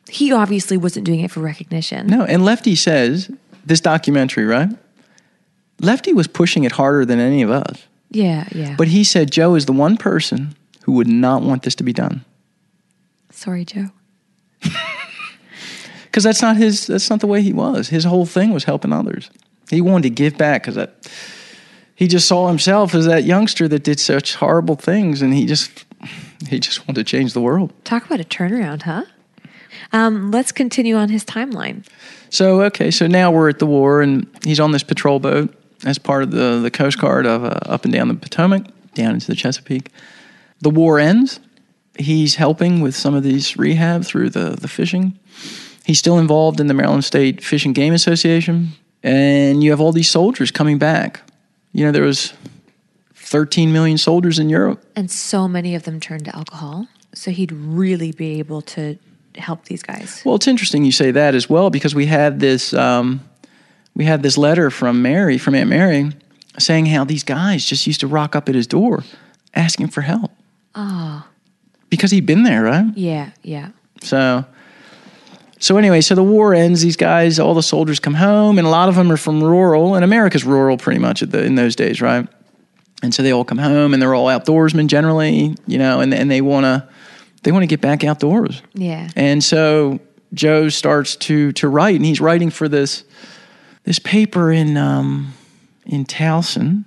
[0.08, 2.08] He obviously wasn't doing it for recognition.
[2.08, 3.32] No, and Lefty says
[3.66, 4.70] this documentary, right?
[5.80, 7.88] Lefty was pushing it harder than any of us.
[8.12, 8.76] Yeah, yeah.
[8.78, 11.94] But he said Joe is the one person who would not want this to be
[11.94, 12.24] done.
[13.32, 13.88] sorry, Joe.
[16.04, 18.94] because that's not his that's not the way he was his whole thing was helping
[18.94, 19.32] others
[19.72, 21.10] he wanted to give back because that
[22.02, 25.86] he just saw himself as that youngster that did such horrible things and he just
[26.50, 29.04] he just wanted to change the world Talk about a turnaround, huh?
[29.94, 31.86] Um, let's continue on his timeline.
[32.30, 35.54] so okay so now we're at the war and he's on this patrol boat
[35.86, 38.64] as part of the the coast guard of uh, up and down the potomac
[38.96, 39.90] down into the chesapeake
[40.60, 41.40] the war ends
[41.98, 45.14] he's helping with some of these rehab through the the fishing
[45.86, 48.70] he's still involved in the Maryland State Fish and Game Association,
[49.04, 51.22] and you have all these soldiers coming back.
[51.74, 52.34] You know, there was
[53.16, 54.84] 13 million soldiers in Europe.
[54.96, 56.88] And so many of them turned to alcohol.
[57.14, 58.98] So he'd really be able to
[59.36, 60.22] help these guys.
[60.26, 63.22] Well, it's interesting you say that as well because we had this um,
[63.96, 66.12] we had this letter from Mary from Aunt Mary
[66.58, 69.04] saying how these guys just used to rock up at his door
[69.54, 70.32] asking for help.
[70.76, 71.28] Ah.
[71.90, 72.86] Because he'd been there, right?
[72.96, 73.70] Yeah, yeah.
[74.02, 74.46] So,
[75.62, 76.82] so anyway, so the war ends.
[76.82, 79.94] These guys, all the soldiers come home, and a lot of them are from rural,
[79.94, 82.28] and America's rural pretty much at the, in those days, right?
[83.04, 86.32] And so they all come home, and they're all outdoorsmen generally, you know, and and
[86.32, 86.90] they want to
[87.44, 88.64] they want to get back outdoors.
[88.74, 89.10] Yeah.
[89.16, 90.00] And so
[90.34, 93.04] Joe starts to to write, and he's writing for this
[93.84, 95.34] this paper in um,
[95.86, 96.86] in Towson,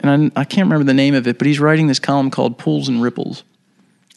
[0.00, 2.58] and I, I can't remember the name of it, but he's writing this column called
[2.58, 3.44] "Pools and Ripples,"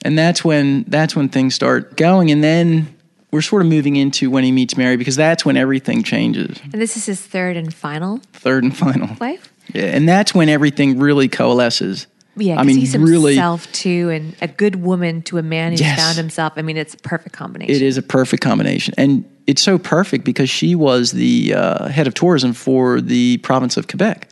[0.03, 2.92] and that's when that's when things start going, and then
[3.33, 6.81] we're sort of moving into when he meets Mary because that's when everything changes, And
[6.81, 9.09] this is his third and final third and final.
[9.19, 9.51] wife?
[9.73, 12.07] Yeah, and that's when everything really coalesces.
[12.35, 15.81] Yeah, I mean, he's really, himself too, and a good woman to a man who's
[15.81, 15.99] Yes.
[15.99, 16.53] found himself.
[16.55, 17.75] I mean, it's a perfect combination.
[17.75, 18.93] It is a perfect combination.
[18.97, 23.77] And it's so perfect because she was the uh, head of tourism for the province
[23.77, 24.29] of Quebec.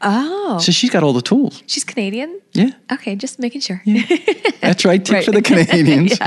[0.00, 1.62] Oh, So she's got all the tools.
[1.66, 2.40] she's Canadian.
[2.54, 3.82] Yeah, Okay, just making sure.
[4.60, 5.04] that's right.
[5.04, 5.24] Tip Right.
[5.24, 6.18] for the Canadians.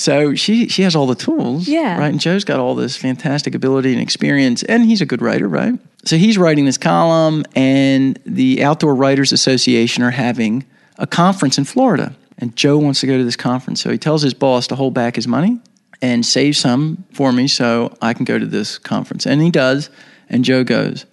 [0.00, 1.68] So she she has all the tools.
[1.68, 1.98] Yeah.
[1.98, 2.10] Right.
[2.10, 5.74] And Joe's got all this fantastic ability and experience, and he's a good writer, right?
[6.04, 10.64] So he's writing this column, and the Outdoor Writers Association are having
[10.96, 13.82] a conference in Florida, and Joe wants to go to this conference.
[13.82, 15.60] So he tells his boss to hold back his money
[16.00, 19.90] and save some for me so I can go to this conference, and he does,
[20.30, 21.04] and Joe goes,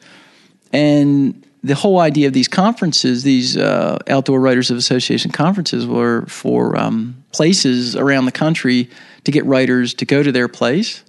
[0.71, 6.25] and the whole idea of these conferences, these uh, Outdoor Writers of Association conferences, were
[6.27, 8.89] for um, places around the country
[9.23, 11.03] to get writers to go to their place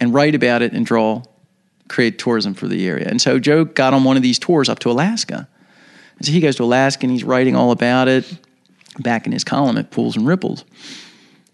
[0.00, 1.22] and write about it and draw,
[1.88, 3.06] create tourism for the area.
[3.08, 5.46] And so Joe got on one of these tours up to Alaska.
[6.18, 8.36] And so he goes to Alaska and he's writing all about it
[8.98, 10.64] back in his column at Pools and Ripples.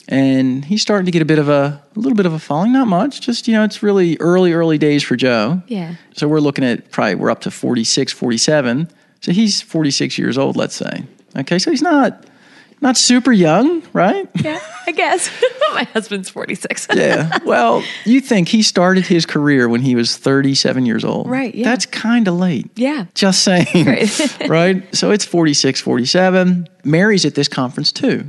[0.08, 2.72] And he's starting to get a bit of a, a little bit of a following,
[2.72, 5.60] not much, just, you know, it's really early, early days for Joe.
[5.66, 5.96] Yeah.
[6.14, 8.88] So we're looking at probably, we're up to 46, 47.
[9.20, 11.04] So he's 46 years old, let's say.
[11.36, 12.24] Okay, so he's not
[12.80, 14.28] not super young, right?
[14.42, 15.30] Yeah, I guess.
[15.74, 16.88] My husband's 46.
[16.94, 17.38] yeah.
[17.44, 21.28] Well, you think he started his career when he was 37 years old.
[21.28, 21.64] Right, yeah.
[21.64, 22.70] That's kind of late.
[22.76, 23.06] Yeah.
[23.14, 23.86] Just saying.
[23.86, 24.38] Right.
[24.48, 24.94] right?
[24.94, 26.68] So it's 46, 47.
[26.84, 28.26] Mary's at this conference too.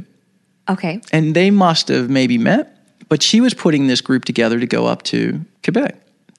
[0.70, 1.02] Okay.
[1.12, 2.78] And they must have maybe met,
[3.10, 5.96] but she was putting this group together to go up to Quebec,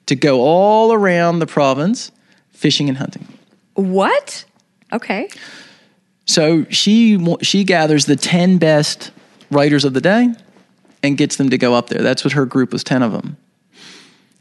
[0.07, 2.11] to go all around the province
[2.51, 3.25] fishing and hunting.
[3.75, 4.45] What?
[4.91, 5.29] Okay.
[6.29, 9.09] So she she gathers the ten best
[9.49, 10.31] writers of the day
[11.01, 12.03] and gets them to go up there.
[12.03, 13.35] That's what her group was ten of them.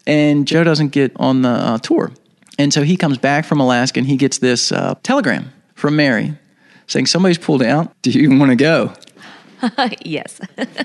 [0.07, 2.13] And Joe doesn't get on the uh, tour,
[2.59, 6.35] and so he comes back from Alaska and he gets this uh, telegram from Mary
[6.89, 7.91] saying somebody's pulled out.
[8.03, 8.93] Do you want to go?
[10.05, 10.43] yes.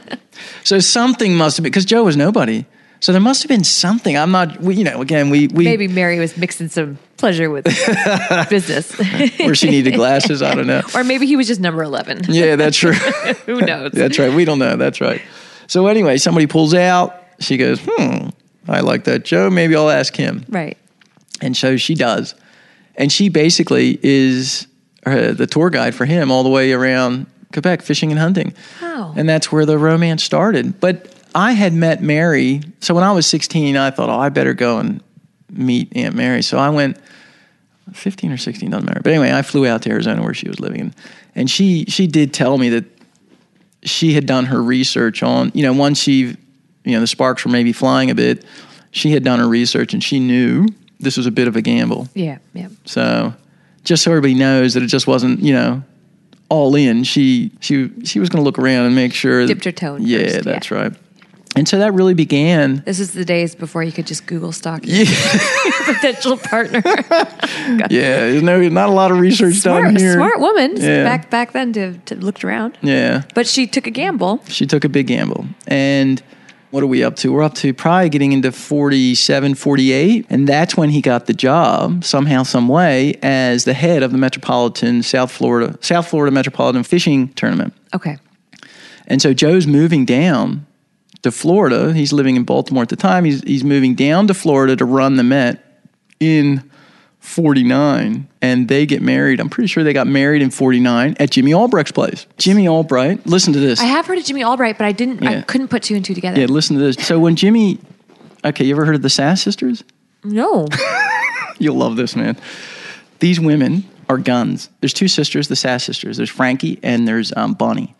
[0.63, 2.65] so something must have been because Joe was nobody.
[3.03, 4.17] So there must have been something.
[4.17, 4.61] I'm not.
[4.61, 7.65] We, you know, again, we, we maybe Mary was mixing some pleasure with
[8.49, 8.97] business,
[9.41, 10.41] or she needed glasses.
[10.41, 10.81] I don't know.
[10.95, 12.21] Or maybe he was just number eleven.
[12.29, 12.93] Yeah, that's true.
[13.45, 13.91] Who knows?
[13.91, 14.31] that's right.
[14.33, 14.77] We don't know.
[14.77, 15.21] That's right.
[15.67, 17.21] So anyway, somebody pulls out.
[17.41, 18.29] She goes, "Hmm,
[18.69, 19.49] I like that Joe.
[19.49, 20.77] Maybe I'll ask him." Right.
[21.41, 22.35] And so she does,
[22.95, 24.65] and she basically is
[25.05, 28.53] uh, the tour guide for him all the way around Quebec, fishing and hunting.
[28.81, 29.13] Wow.
[29.17, 30.79] And that's where the romance started.
[30.79, 32.61] But I had met Mary.
[32.79, 35.01] So when I was 16, I thought, oh, I better go and
[35.51, 36.41] meet Aunt Mary.
[36.41, 36.97] So I went
[37.93, 39.01] 15 or 16, doesn't matter.
[39.01, 40.93] But anyway, I flew out to Arizona where she was living.
[41.35, 42.85] And she, she did tell me that
[43.83, 46.35] she had done her research on, you know, once she,
[46.85, 48.45] you know, the sparks were maybe flying a bit,
[48.91, 50.67] she had done her research and she knew
[50.99, 52.07] this was a bit of a gamble.
[52.13, 52.69] Yeah, yeah.
[52.85, 53.33] So
[53.83, 55.83] just so everybody knows that it just wasn't, you know,
[56.49, 57.03] all in.
[57.03, 59.45] She she she was going to look around and make sure.
[59.47, 60.77] Dipped her toe in Yeah, first, that's yeah.
[60.77, 60.93] right.
[61.55, 62.81] And so that really began.
[62.85, 65.05] This is the days before you could just Google stock Yeah,
[65.85, 66.81] potential partner.
[67.09, 67.87] yeah.
[67.89, 70.13] There's no not a lot of research smart, done here.
[70.13, 71.03] smart woman Yeah.
[71.03, 72.77] back back then to, to looked around.
[72.81, 74.41] Yeah, But she took a gamble.
[74.47, 75.45] she took a big gamble.
[75.67, 76.21] And
[76.71, 77.31] what are we up to?
[77.31, 80.25] We're up to probably getting into 47, 48.
[80.31, 84.17] And that's when he got the job, somehow, some way, as the head of the
[84.17, 87.73] Metropolitan South Florida, South Florida Metropolitan Fishing Tournament.
[87.93, 88.17] Okay.
[89.05, 90.65] And so Joe's moving down
[91.23, 91.93] to Florida.
[91.93, 93.25] He's living in Baltimore at the time.
[93.25, 95.81] He's, he's moving down to Florida to run the Met
[96.19, 96.69] in
[97.19, 98.27] 49.
[98.41, 99.39] And they get married.
[99.39, 102.27] I'm pretty sure they got married in 49 at Jimmy Albright's place.
[102.37, 103.79] Jimmy Albright, listen to this.
[103.79, 105.23] I have heard of Jimmy Albright, but I didn't.
[105.23, 105.39] yeah.
[105.39, 106.39] I couldn't put two and two together.
[106.39, 106.97] yeah, listen to this.
[107.07, 107.79] So when Jimmy,
[108.43, 109.83] okay, you ever heard of the Sass sisters?
[110.23, 110.67] No.
[111.59, 112.37] You'll love this, man.
[113.19, 114.69] These women are guns.
[114.81, 116.17] There's two sisters, the Sass sisters.
[116.17, 117.95] There's Frankie and there's um, Bonnie.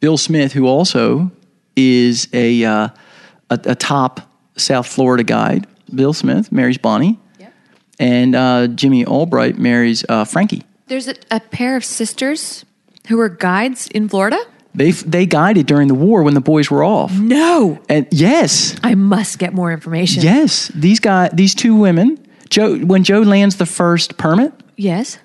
[0.00, 1.30] Bill Smith, who also
[1.76, 2.88] is a, uh,
[3.50, 4.20] a a top
[4.56, 5.66] South Florida guide.
[5.94, 7.18] Bill Smith marries Bonnie,
[7.98, 10.62] and uh, Jimmy Albright marries uh, Frankie.
[10.88, 12.64] There's a, a pair of sisters
[13.08, 14.38] who were guides in Florida.
[14.74, 17.12] They they guided during the war when the boys were off.
[17.12, 17.78] No.
[17.88, 20.22] And yes, I must get more information.
[20.22, 22.18] yes, these guy, these two women.
[22.50, 25.18] Joe, when Joe lands the first permit, Yes.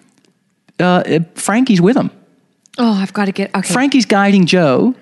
[0.79, 2.09] uh, Frankie's with him.
[2.79, 3.53] Oh, I've got to get.
[3.53, 3.73] Okay.
[3.73, 4.95] Frankie's guiding Joe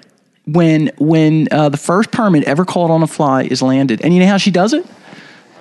[0.53, 4.01] when when uh, the first permit ever called on a fly is landed.
[4.01, 4.85] And you know how she does it?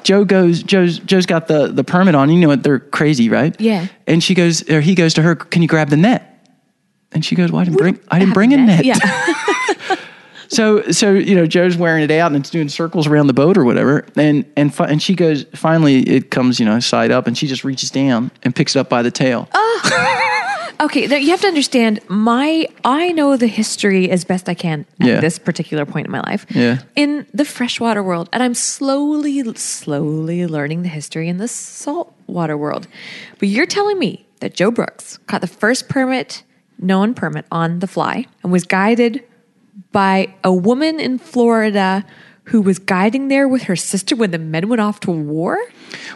[0.02, 0.62] Joe goes.
[0.62, 2.30] Joe's Joe's got the the permit on.
[2.30, 2.62] You know what?
[2.62, 3.58] They're crazy, right?
[3.60, 3.88] Yeah.
[4.06, 5.34] And she goes, or he goes to her.
[5.34, 6.24] Can you grab the net?
[7.12, 8.00] And she goes, Well, I didn't bring.
[8.08, 8.84] I didn't bring a net.
[8.84, 8.98] Yeah.
[10.50, 13.58] So so you know Joe's wearing it out and it's doing circles around the boat
[13.58, 14.06] or whatever.
[14.16, 15.44] And and fi- and she goes.
[15.54, 18.78] Finally, it comes you know side up, and she just reaches down and picks it
[18.78, 19.48] up by the tail.
[20.80, 22.00] Okay, you have to understand.
[22.08, 25.20] My I know the history as best I can at Yeah.
[25.20, 26.46] this particular point in my life.
[26.50, 26.78] Yeah.
[26.94, 32.86] In the freshwater world, and I'm slowly, slowly learning the history in the saltwater world.
[33.40, 36.44] But you're telling me that Joe Brooks got the first permit,
[36.78, 39.24] known permit on the fly, and was guided
[39.90, 42.04] by a woman in Florida
[42.48, 45.58] who was guiding there with her sister when the men went off to war.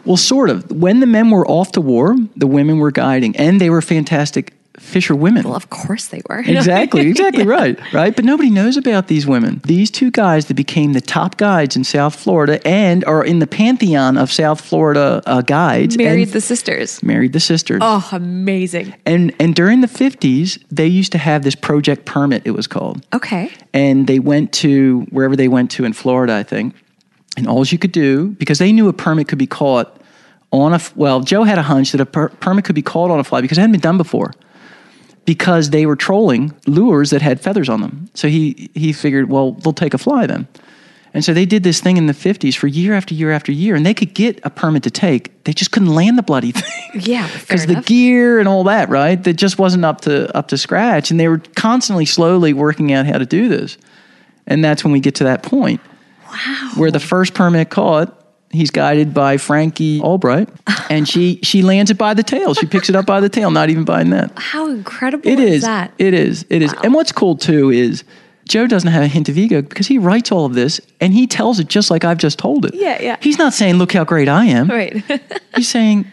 [0.04, 0.70] Well, sort of.
[0.70, 4.54] When the men were off to war, the women were guiding, and they were fantastic
[4.82, 5.44] fisher women.
[5.44, 6.40] Well, of course they were.
[6.62, 8.14] Exactly, exactly right, right.
[8.14, 9.60] But nobody knows about these women.
[9.64, 13.46] These two guys that became the top guides in South Florida and are in the
[13.46, 15.96] pantheon of South Florida uh, guides.
[15.96, 17.02] Married the sisters.
[17.02, 17.80] married the sisters.
[17.82, 18.94] Oh, amazing.
[19.06, 22.42] And and during the fifties, they used to have this project permit.
[22.44, 23.50] It was called, Okay.
[23.72, 26.74] and they went to wherever they went to in Florida, I think.
[27.36, 29.98] And all you could do, because they knew a permit could be caught
[30.50, 33.18] on a well, Joe had a hunch that a per- permit could be caught on
[33.18, 34.32] a fly because it hadn't been done before.
[35.24, 38.10] Because they were trolling lures that had feathers on them.
[38.14, 40.48] So he, he figured, well, they'll take a fly then.
[41.14, 43.74] And so they did this thing in the 50s for year after year after year,
[43.74, 45.44] and they could get a permit to take.
[45.44, 49.22] They just couldn't land the bloody thing Yeah, because the gear and all that, right?
[49.22, 53.06] That just wasn't up to up to scratch, and they were constantly, slowly working out
[53.06, 53.76] how to do this.
[54.46, 55.80] And that's when we get to that point
[56.30, 56.70] wow.
[56.76, 58.18] where the first permit caught.
[58.52, 60.48] He's guided by Frankie Albright,
[60.90, 62.52] and she she lands it by the tail.
[62.54, 64.30] She picks it up by the tail, not even by net.
[64.36, 65.62] How incredible It is is.
[65.62, 65.92] that?
[65.98, 66.44] It is.
[66.50, 66.74] It is.
[66.84, 68.04] And what's cool too is
[68.46, 71.26] Joe doesn't have a hint of ego because he writes all of this and he
[71.26, 72.74] tells it just like I've just told it.
[72.74, 73.16] Yeah, yeah.
[73.20, 75.02] He's not saying, "Look how great I am." right.
[75.56, 76.10] He's saying,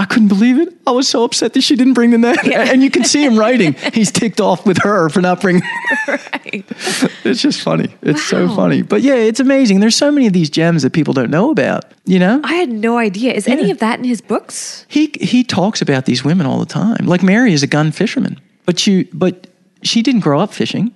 [0.00, 0.68] "I couldn't believe it.
[0.86, 2.38] I was so upset that she didn't bring the net."
[2.70, 3.74] And you can see him writing.
[3.94, 5.62] He's ticked off with her for not bringing.
[6.08, 6.64] right.
[7.24, 7.88] it's just funny.
[8.02, 8.82] It's so funny.
[8.82, 9.80] But yeah, it's amazing.
[9.80, 11.84] There's so many of these gems that people don't know about.
[12.04, 12.40] You know.
[12.44, 13.32] I had no idea.
[13.32, 14.86] Is any of that in his books?
[14.88, 17.06] he he talks about these women all the time.
[17.06, 19.46] Like Mary is a gun fisherman, but you but
[19.82, 20.92] she didn't grow up fishing.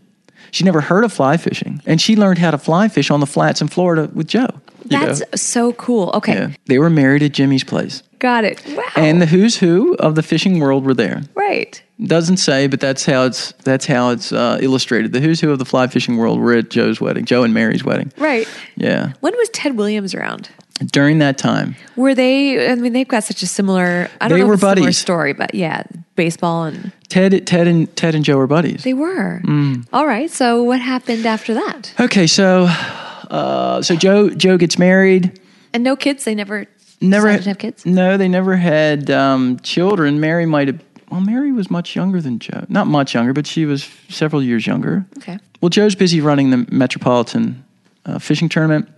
[0.50, 3.26] She never heard of fly fishing, and she learned how to fly fish on the
[3.26, 4.46] flats in Florida with Joe.
[4.88, 5.06] you know?
[5.12, 6.10] That's so cool.
[6.14, 6.34] Okay.
[6.34, 6.50] yeah.
[6.66, 8.64] They were married at Jimmy's place, Got it.
[8.74, 8.82] Wow.
[8.96, 11.20] and the who's who of the fishing world were there.
[11.34, 11.80] right.
[12.02, 15.12] Doesn't say, but that's how it's that's how it's uh, illustrated.
[15.12, 17.84] The who's who of the fly fishing world were at Joe's wedding, Joe and Mary's
[17.84, 18.10] wedding.
[18.16, 18.48] Right.
[18.76, 20.48] Yeah, When was Ted Williams around?
[20.90, 22.68] during that time, Were they?
[22.68, 24.08] I mean, they've got such a similar.
[24.20, 24.98] I don't They know were if it's similar buddies.
[24.98, 25.84] story, but yeah,
[26.16, 28.82] baseball and Ted Ted and Ted and Joe were buddies.
[28.84, 29.40] they were.
[29.44, 29.86] Mm.
[29.92, 30.30] All right.
[30.30, 31.92] So what happened after that?
[32.00, 32.64] Okay, so
[33.30, 35.38] uh, so Joe Joe gets married.
[35.72, 36.24] And no kids.
[36.24, 36.66] They never
[37.08, 37.84] never to have kids.
[37.86, 40.20] No, they never had um, children.
[40.20, 40.82] Mary might have.
[41.10, 42.64] Well, Mary was much younger than Joe.
[42.68, 45.06] Not much younger, but she was several years younger.
[45.18, 45.38] Okay.
[45.60, 47.64] Well, Joe's busy running the Metropolitan
[48.04, 48.88] uh, Fishing Tournament,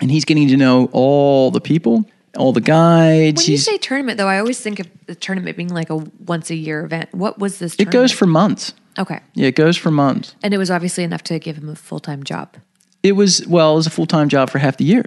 [0.00, 2.04] and he's getting to know all the people,
[2.36, 3.42] all the guides.
[3.42, 5.96] When you He's- say tournament, though, I always think of the tournament being like a
[6.26, 7.14] once a year event.
[7.14, 7.76] What was this?
[7.78, 8.72] it goes for months.
[8.98, 10.34] okay, Yeah, it goes for months.
[10.42, 12.56] and it was obviously enough to give him a full time job.
[13.02, 15.04] It was well, it was a full time job for half the year.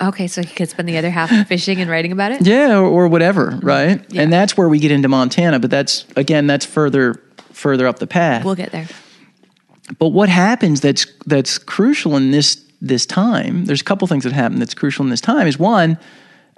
[0.00, 2.40] Okay, so he could spend the other half fishing and writing about it.
[2.46, 4.04] Yeah, or, or whatever, right?
[4.10, 4.22] Yeah.
[4.22, 7.22] And that's where we get into Montana, but that's again, that's further
[7.52, 8.44] further up the path.
[8.44, 8.86] We'll get there.
[9.98, 13.64] But what happens that's that's crucial in this this time?
[13.64, 15.46] There's a couple things that happen that's crucial in this time.
[15.46, 15.98] Is one,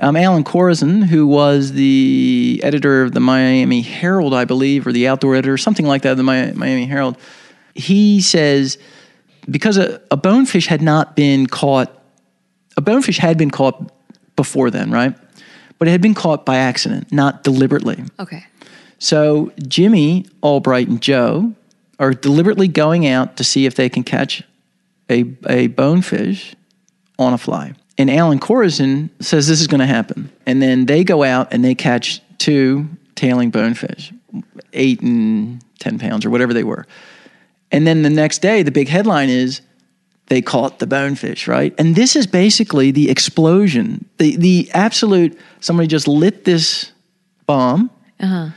[0.01, 5.07] um, Allen Corson, who was the editor of the Miami Herald, I believe, or the
[5.07, 7.17] outdoor editor, something like that, of the Miami Herald.
[7.75, 8.79] He says
[9.51, 11.98] because a, a bonefish had not been caught,
[12.79, 13.93] a bonefish had been caught
[14.37, 15.13] before then, right?
[15.79, 18.05] But it had been caught by accident, not deliberately.
[18.21, 18.47] Okay.
[19.01, 21.55] So Jimmy, Albright, and Joe
[21.99, 24.45] are deliberately going out to see if they can catch
[25.11, 26.55] a, a bonefish
[27.19, 27.75] on a fly.
[27.99, 30.31] And Allen Corson says this is going to happen.
[30.47, 34.13] And then they go out and they catch two tailing bonefish,
[34.73, 36.87] eight and 10 pounds or whatever they were.
[37.73, 39.63] And then the next day, the big headline is
[40.29, 41.75] they caught the bonefish, right?
[41.79, 46.93] And this is basically the explosion, the, the absolute, somebody just lit this
[47.47, 48.51] bomb uh-huh.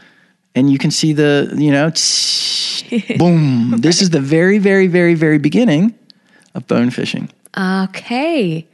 [0.53, 5.13] and you can see the you know tss, boom this is the very very very
[5.13, 5.97] very beginning
[6.55, 8.67] of bone fishing Okay.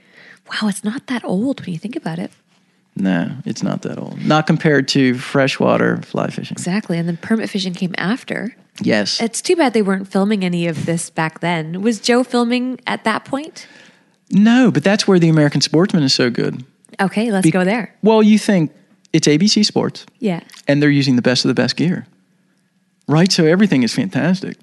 [0.49, 2.31] Wow, it's not that old when you think about it.
[2.99, 6.97] No it's not that old not compared to freshwater fly fishing Exactly.
[6.97, 8.55] And then permit fishing came after.
[8.81, 11.81] yes It's too bad they weren't filming any of this back then.
[11.81, 13.67] Was Joe filming at that point?
[14.31, 16.65] no but that's where the american sportsman is so good
[16.99, 17.93] Okay, let's go there.
[18.01, 18.71] well you think
[19.13, 20.41] it's abc sports Yeah.
[20.67, 22.07] and they're using the best of the best gear
[23.07, 24.57] right so everything is fantastic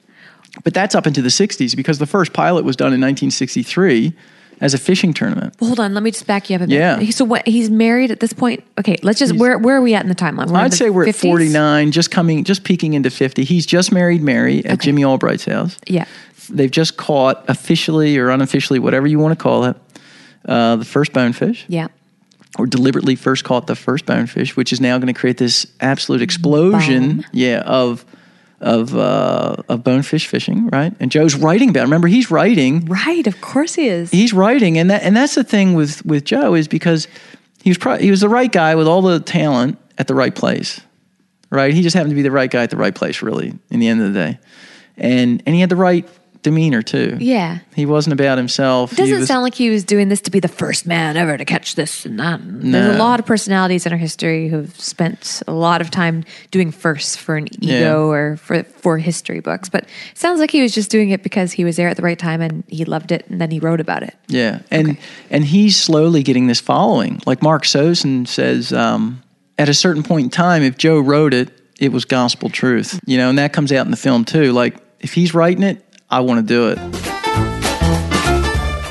[0.62, 4.12] but that's up into the 60s because the first pilot was done in 1963
[4.61, 5.95] as a fishing tournament Well, hold on.
[5.95, 6.75] Let me just back you up a bit.
[6.75, 7.11] Yeah.
[7.11, 7.47] So what?
[7.47, 8.65] He's married at this point.
[8.79, 10.51] Okay, let's just where where are we at in the timeline?
[10.51, 13.45] We're I'd say we're at 49, just coming, just peeking into 50.
[13.45, 14.85] He's just married Mary at Okay.
[14.87, 15.77] Jimmy Albright's house.
[15.87, 16.05] Yeah.
[16.51, 19.77] They've just caught officially or unofficially, whatever you want to call it,
[20.47, 21.89] uh, the first bonefish, Yeah.
[22.59, 26.21] or deliberately first caught the first bonefish, which is now going to create this absolute
[26.21, 27.25] explosion, Boom.
[27.33, 28.05] yeah, of
[28.61, 30.93] of uh, of bonefish fishing, right?
[31.01, 31.81] And Joe's writing about.
[31.81, 31.85] It.
[31.85, 33.27] Remember, he's writing Right.
[33.27, 34.11] Of course he is.
[34.11, 37.09] he's writing, and that and that's the thing with with Joe is because
[37.63, 40.35] he was pro- he was the right guy with all the talent at the right
[40.35, 40.81] place,
[41.51, 41.73] right?
[41.75, 43.89] He just happened to be the right guy at the right place, really, in the
[43.89, 44.39] end of the day,
[44.97, 46.09] and and he had the right
[46.45, 47.17] demeanor too.
[47.19, 47.59] Yeah.
[47.75, 48.93] He wasn't about himself.
[48.93, 51.37] It doesn't was, sound like he was doing this to be the first man ever
[51.37, 52.39] to catch this and that.
[52.45, 56.23] There's a lot of personalities in our history who've spent a lot of time
[56.53, 57.95] doing firsts for an ego Yeah.
[57.97, 59.69] or for for history books.
[59.69, 62.03] But it sounds like he was just doing it because he was there at the
[62.03, 64.15] right time and he loved it and then he wrote about it.
[64.29, 64.99] Yeah, and
[65.31, 67.21] and he's slowly getting this following.
[67.27, 69.23] Like Mark Sosin says, um,
[69.59, 71.49] at a certain point in time, if Joe wrote it,
[71.81, 73.01] it was gospel truth.
[73.07, 74.53] You know, and that comes out in the film too.
[74.53, 76.79] Like if he's writing it, I want to do it.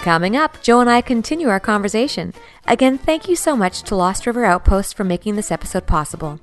[0.04, 2.34] Coming up, Joe and I continue our conversation.
[2.68, 6.40] Again, thank you so much to Lost River Outpost for making this episode possible.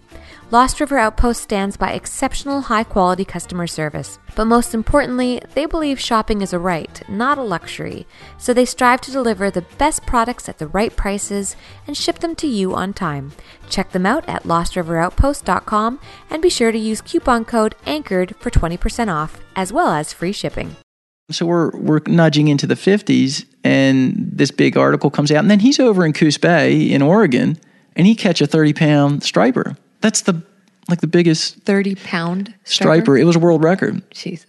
[0.52, 6.00] Lost River Outpost stands by exceptional high quality customer service, but most importantly, they believe
[6.00, 8.04] shopping is a right, not a luxury,
[8.36, 11.54] so they strive to deliver the best products at the right prices
[11.86, 13.30] and ship them to you on time.
[13.68, 19.06] Check them out at lostriveroutpost.com and be sure to use coupon code ANCHORED for 20%
[19.08, 20.74] off, as well as free shipping.
[21.30, 25.60] So we're we're nudging into the fifties, and this big article comes out, and then
[25.60, 27.56] he's over in Coos Bay in Oregon,
[27.94, 29.76] and he catch a thirty pound striper.
[30.00, 30.42] That's the
[30.88, 33.16] like the biggest 30 pound striper.
[33.16, 34.02] It was a world record.
[34.10, 34.46] Jesus.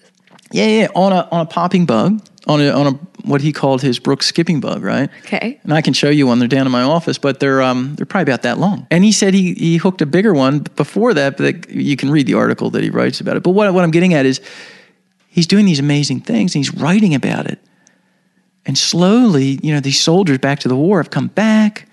[0.52, 2.92] Yeah, yeah, on a on a popping bug, on a on a
[3.24, 5.10] what he called his Brooks skipping bug, right?
[5.20, 5.60] Okay.
[5.64, 6.40] And I can show you one.
[6.40, 8.88] They're down in my office, but they're um they're probably about that long.
[8.92, 12.28] And he said he he hooked a bigger one before that, but you can read
[12.28, 13.44] the article that he writes about it.
[13.44, 14.42] But what what I'm getting at is
[15.28, 17.60] he's doing these amazing things and he's writing about it.
[18.66, 21.88] And slowly, you know, these soldiers back to the war have come back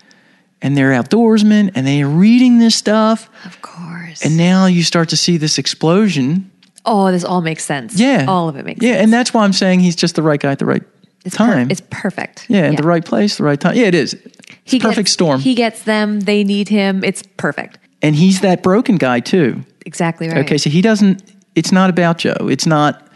[0.61, 3.29] and they're outdoorsmen and they're reading this stuff.
[3.45, 4.23] Of course.
[4.23, 6.51] And now you start to see this explosion
[6.85, 7.99] oh, this all makes sense.
[7.99, 8.25] yeah.
[8.27, 8.87] All of it makes sense.
[8.87, 9.03] yeah, sense.
[9.03, 10.83] and that's why I'm saying he's just the right guy at the right
[11.25, 11.69] it's per- time.
[11.69, 12.45] it's perfect.
[12.49, 13.75] yeah, in the right place, the right time.
[13.75, 14.13] Yeah, it is.
[14.13, 15.39] It's He perfect gets, storm.
[15.41, 16.21] He gets them.
[16.21, 17.03] They need him.
[17.03, 17.77] It's perfect.
[18.01, 19.63] and he's that broken guy too.
[19.85, 20.37] Exactly right.
[20.45, 21.21] Okay, so he doesn't
[21.55, 22.47] it's not about Joe.
[22.49, 23.07] It's not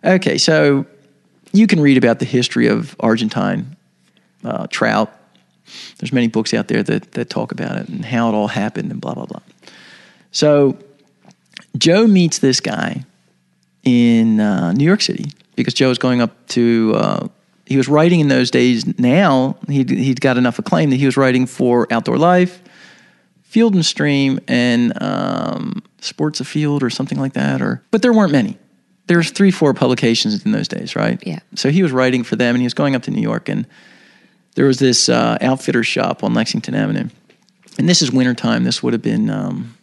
[0.04, 0.86] Okay, so
[1.52, 3.76] you can read about the history of Argentine
[4.44, 5.12] uh, trout.
[5.98, 8.92] There's many books out there that that talk about it and how it all happened
[8.92, 9.42] and blah blah blah.
[10.30, 10.78] So
[11.76, 13.04] Joe meets this guy
[13.82, 16.92] in uh, New York City because Joe is going up to.
[16.94, 17.28] Uh,
[17.68, 18.98] he was writing in those days.
[18.98, 22.62] Now he'd, he'd got enough acclaim that he was writing for Outdoor Life,
[23.42, 27.60] Field and Stream, and um, Sports Afield or something like that.
[27.60, 28.56] Or but there weren't many.
[29.06, 31.22] There's three, four publications in those days, right?
[31.26, 31.40] Yeah.
[31.56, 33.66] So he was writing for them, and he was going up to New York, and
[34.54, 37.10] there was this uh, outfitter shop on Lexington Avenue,
[37.78, 38.64] and this is wintertime.
[38.64, 39.28] This would have been.
[39.28, 39.76] Um,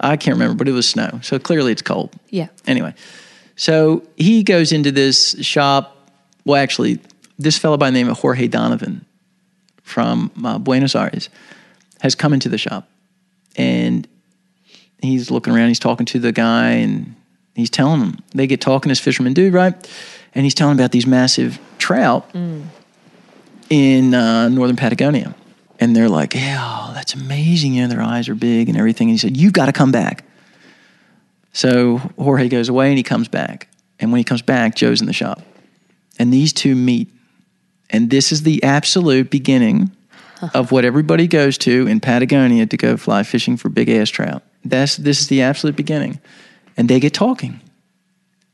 [0.00, 1.18] I can't remember, but it was snow.
[1.24, 2.14] So clearly it's cold.
[2.30, 2.48] Yeah.
[2.68, 2.94] Anyway,
[3.56, 5.96] so he goes into this shop.
[6.48, 6.98] Well, actually,
[7.38, 9.04] this fellow by the name of Jorge Donovan
[9.82, 11.28] from uh, Buenos Aires
[12.00, 12.88] has come into the shop
[13.54, 14.08] and
[15.02, 15.68] he's looking around.
[15.68, 17.14] He's talking to the guy and
[17.54, 19.74] he's telling him, they get talking as fishermen do, right?
[20.34, 22.26] And he's telling about these massive trout
[23.68, 25.34] in uh, northern Patagonia.
[25.78, 27.74] And they're like, yeah, oh, that's amazing.
[27.74, 29.08] You know, their eyes are big and everything.
[29.08, 30.24] And he said, you've got to come back.
[31.52, 33.68] So Jorge goes away and he comes back.
[34.00, 35.42] And when he comes back, Joe's in the shop.
[36.18, 37.12] And these two meet.
[37.90, 39.90] And this is the absolute beginning
[40.54, 44.42] of what everybody goes to in Patagonia to go fly fishing for big ass trout.
[44.64, 46.20] That's this is the absolute beginning.
[46.76, 47.60] And they get talking.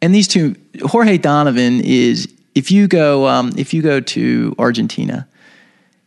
[0.00, 5.26] And these two, Jorge Donovan is if you go um, if you go to Argentina,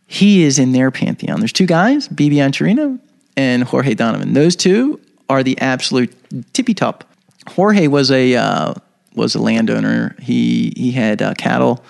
[0.06, 1.40] he is in their pantheon.
[1.40, 2.98] There's two guys, Bebe Anchorena
[3.36, 4.32] and Jorge Donovan.
[4.32, 6.14] Those two are the absolute
[6.52, 7.04] tippy top.
[7.46, 8.74] Jorge was a uh,
[9.18, 10.16] was a landowner.
[10.20, 11.84] He he had uh, cattle,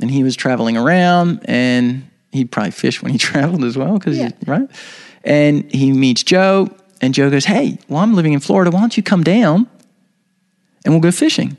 [0.00, 4.18] and he was traveling around, and he'd probably fish when he traveled as well, because
[4.18, 4.30] Yeah.
[4.46, 4.68] right.
[5.24, 6.68] And he meets Joe,
[7.00, 8.70] and Joe goes, "Hey, well, I'm living in Florida.
[8.72, 9.68] Why don't you come down,
[10.84, 11.56] and we'll go fishing?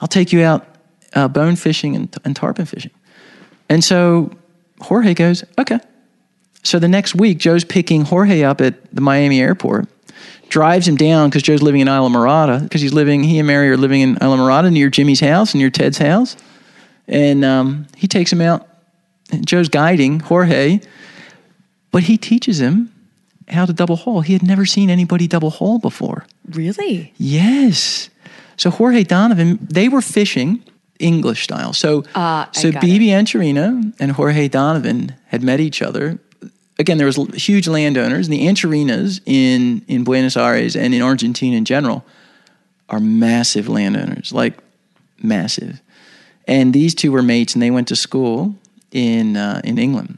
[0.00, 0.66] I'll take you out
[1.14, 2.92] uh, bone fishing and, and tarpon fishing."
[3.68, 4.30] And so
[4.80, 5.78] Jorge goes, okay.
[6.62, 9.88] So the next week, Joe's picking Jorge up at the Miami airport.
[10.50, 13.24] Drives him down because Joe's living in Islamorada because he's living.
[13.24, 16.36] He and Mary are living in Islamorada near Jimmy's house and near Ted's house,
[17.08, 18.66] and um, he takes him out.
[19.32, 20.80] And Joe's guiding Jorge,
[21.92, 22.92] but he teaches him
[23.48, 24.20] how to double haul.
[24.20, 26.26] He had never seen anybody double haul before.
[26.48, 27.12] Really?
[27.16, 28.10] Yes.
[28.56, 30.62] So Jorge Donovan, they were fishing
[30.98, 31.72] English style.
[31.72, 36.18] So, I so Bebe Anchorena and Jorge Donovan had met each other.
[36.80, 37.16] Again, there was
[37.46, 42.02] huge landowners, and the Anchorenas in in Buenos Aires and in Argentina in general
[42.88, 44.54] are massive landowners, like
[45.22, 45.80] massive.
[46.48, 48.54] And these two were mates, and they went to school
[48.92, 50.16] in uh, in England,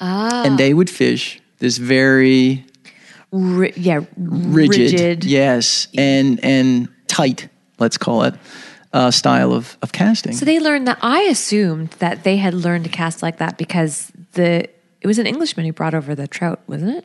[0.00, 0.44] Ah.
[0.46, 2.64] and they would fish this very
[3.32, 4.00] Ri- yeah.
[4.16, 5.24] rigid, Rigid.
[5.24, 7.48] yes, and and tight,
[7.78, 8.34] let's call it,
[8.92, 10.32] uh, style of of casting.
[10.32, 10.98] So they learned that.
[11.02, 14.68] I assumed that they had learned to cast like that because the
[15.00, 17.04] it was an Englishman who brought over the trout, wasn't it?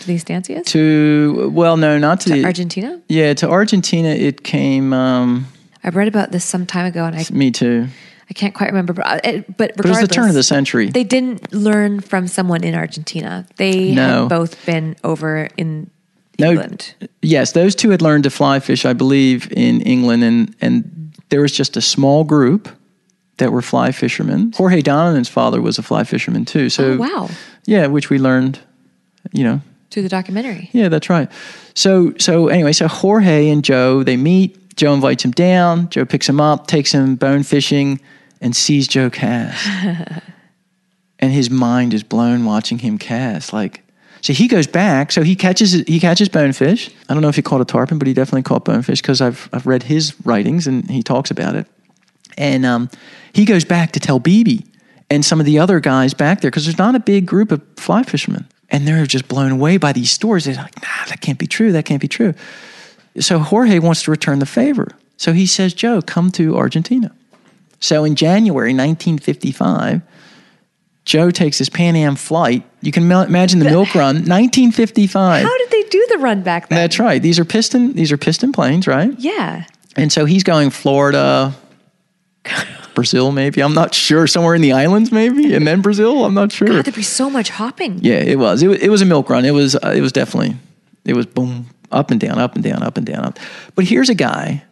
[0.00, 3.00] To the estancias, to well, no, not to, the Argentina.
[3.08, 4.92] Yeah, to Argentina, it came.
[4.94, 5.46] Um,
[5.84, 7.88] I read about this some time ago, and I me too.
[8.30, 10.42] I can't quite remember, but uh, it, but But it was the turn of the
[10.42, 10.88] century.
[10.88, 13.46] They didn't learn from someone in Argentina.
[13.56, 14.20] They No.
[14.22, 15.90] had both been over in
[16.38, 16.94] No, England.
[17.20, 21.42] yes, those two had learned to fly fish, I believe, in England, and and there
[21.42, 22.68] was just a small group
[23.38, 24.52] that were fly fishermen.
[24.56, 26.68] Jorge Donovan's father was a fly fisherman too.
[26.68, 27.30] So Oh, wow.
[27.66, 28.58] yeah, which we learned,
[29.32, 29.60] you know,
[29.90, 30.70] Through the documentary.
[30.72, 31.28] Yeah, that's right.
[31.74, 34.76] So so anyway, so Jorge and Joe they meet.
[34.76, 35.88] Joe invites him down.
[35.90, 38.00] Joe picks him up, takes him bone fishing,
[38.40, 39.64] and sees Joe cast.
[41.20, 43.52] and his mind is blown watching him cast.
[43.52, 43.82] Like
[44.20, 45.12] so he goes back.
[45.12, 46.90] So he catches he catches bonefish.
[47.08, 49.48] I don't know if he caught a tarpon, but he definitely caught bonefish because I've
[49.52, 51.66] I've read his writings and he talks about it.
[52.36, 52.90] And um,
[53.32, 54.64] he goes back to tell Bebe
[55.10, 57.62] and some of the other guys back there because there's not a big group of
[57.76, 58.46] fly fishermen.
[58.70, 60.44] And they're just blown away by these stories.
[60.46, 61.72] They're like, nah, that can't be true.
[61.72, 62.34] That can't be true.
[63.20, 64.88] So Jorge wants to return the favor.
[65.16, 67.14] So he says, Joe, come to Argentina.
[67.78, 70.02] So in January 1955,
[71.04, 72.64] Joe takes his Pan Am flight.
[72.80, 75.44] You can imagine the milk run, 1955.
[75.44, 76.76] How did they do the run back then?
[76.76, 77.20] That's right.
[77.20, 77.92] These are piston.
[77.92, 79.12] These are piston planes, right?
[79.18, 79.66] Yeah.
[79.96, 81.54] And so he's going Florida,
[82.94, 83.60] Brazil, maybe.
[83.62, 84.26] I'm not sure.
[84.26, 86.24] Somewhere in the islands, maybe, and then Brazil.
[86.24, 86.68] I'm not sure.
[86.68, 87.98] God, there'd be so much hopping.
[88.02, 88.62] Yeah, it was.
[88.62, 89.44] It was, it was a milk run.
[89.44, 89.74] It was.
[89.76, 90.56] Uh, it was definitely.
[91.04, 93.24] It was boom, up and down, up and down, up and down.
[93.24, 93.38] Up.
[93.74, 94.62] But here's a guy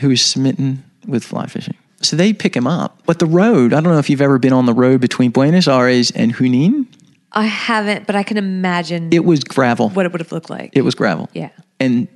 [0.00, 1.76] who is smitten with fly fishing.
[2.02, 3.02] So they pick him up.
[3.06, 3.72] But the road.
[3.72, 6.86] I don't know if you've ever been on the road between Buenos Aires and Junin.
[7.32, 9.90] I haven't, but I can imagine It was gravel.
[9.90, 10.70] what it would have looked like.
[10.74, 11.28] It was gravel.
[11.32, 11.50] Yeah.
[11.78, 12.08] And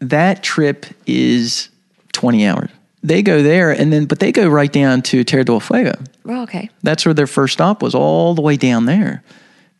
[0.00, 1.68] that trip is
[2.12, 2.70] 20 hours.
[3.02, 5.94] They go there and then, but they go right down to Tierra del Fuego.
[6.24, 6.70] Oh, okay.
[6.82, 9.24] That's where their first stop was, all the way down there.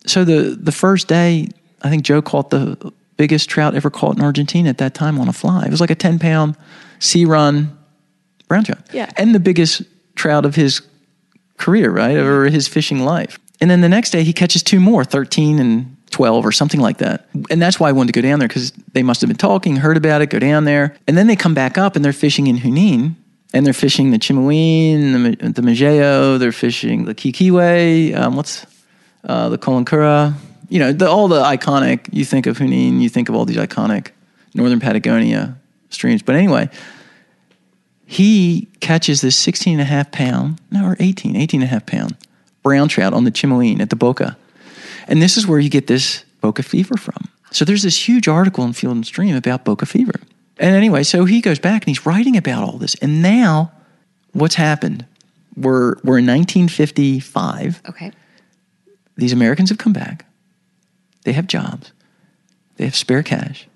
[0.06, 1.48] So the the first day,
[1.82, 5.28] I think Joe caught the biggest trout ever caught in Argentina at that time on
[5.28, 5.64] a fly.
[5.64, 6.56] It was like a 10 pound
[6.98, 7.76] sea run
[8.48, 8.80] brown trout.
[8.92, 9.10] Yeah.
[9.16, 9.82] And the biggest
[10.16, 10.82] trout of his
[11.58, 12.16] career, right?
[12.16, 13.38] Or his fishing life.
[13.60, 16.98] And then the next day he catches two more, 13 and 12 or something like
[16.98, 17.28] that.
[17.50, 19.76] And that's why I wanted to go down there because they must have been talking,
[19.76, 20.96] heard about it, go down there.
[21.06, 23.14] And then they come back up and they're fishing in Junin
[23.52, 28.66] and they're fishing the Chimehuin, the, the Malleo, they're fishing the Quilquihue, um, what's
[29.24, 30.34] uh, the Collon Cura,
[30.68, 33.58] you know, the, all the iconic, you think of Junin, you think of all these
[33.58, 34.10] iconic
[34.54, 35.56] northern Patagonia
[35.90, 36.22] streams.
[36.22, 36.70] But anyway,
[38.06, 41.86] he catches this 16 and a half pound, no, or 18, 18 and a half
[41.86, 42.16] pound
[42.62, 44.36] brown trout on the Chimehuin at the Boca.
[45.12, 47.28] And this is where you get this Boca fever from.
[47.50, 50.18] So there's this huge article in Field and Stream about Boca fever.
[50.56, 52.94] And anyway, so he goes back and he's writing about all this.
[52.94, 53.72] And now,
[54.32, 55.04] what's happened?
[55.54, 58.10] We're, we're in 1955 Okay.
[59.18, 60.24] these Americans have come back.
[61.24, 61.92] They have jobs.
[62.76, 63.68] They have spare cash.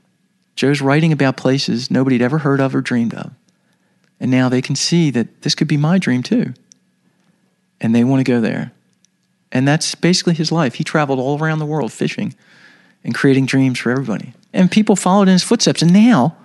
[0.54, 3.30] Joe's writing about places nobody had ever heard of or dreamed of.
[4.18, 6.54] And now they can see that this could be my dream too.
[7.78, 8.72] And they want to go there.
[9.52, 10.74] And that's basically his life.
[10.74, 12.34] He traveled all around the world fishing
[13.04, 14.32] and creating dreams for everybody.
[14.52, 15.82] And people followed in his footsteps.
[15.82, 16.36] And now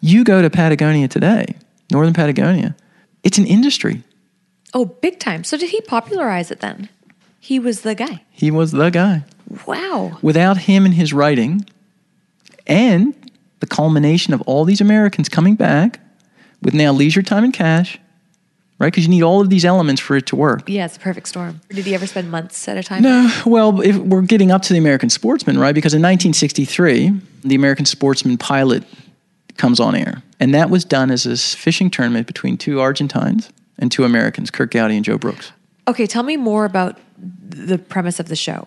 [0.00, 1.56] you go to Patagonia today,
[1.90, 2.76] northern Patagonia,
[3.22, 4.02] it's an industry.
[4.72, 5.44] Oh, big time.
[5.44, 6.88] So did he popularize it then?
[7.38, 8.22] He was the guy.
[8.30, 9.24] He was the guy.
[9.66, 10.18] Wow.
[10.22, 11.66] without him and his writing
[12.68, 13.14] and
[13.58, 15.98] the culmination of all these Americans coming back
[16.62, 17.98] with now leisure time and cash,
[18.80, 18.88] right?
[18.88, 20.62] Because you need all of these elements for it to work.
[20.66, 21.60] Yeah, it's a perfect storm.
[21.68, 23.02] Did he ever spend months at a time?
[23.02, 25.74] No, well, if we're getting up to the American Sportsman, right?
[25.74, 27.12] Because in 1963,
[27.44, 28.82] the American Sportsman pilot
[29.56, 30.22] comes on air.
[30.40, 34.70] And that was done as a fishing tournament between two Argentines and two Americans, Curt
[34.70, 35.52] Gowdy and Joe Brooks.
[35.86, 38.66] Okay, tell me more about the premise of the show.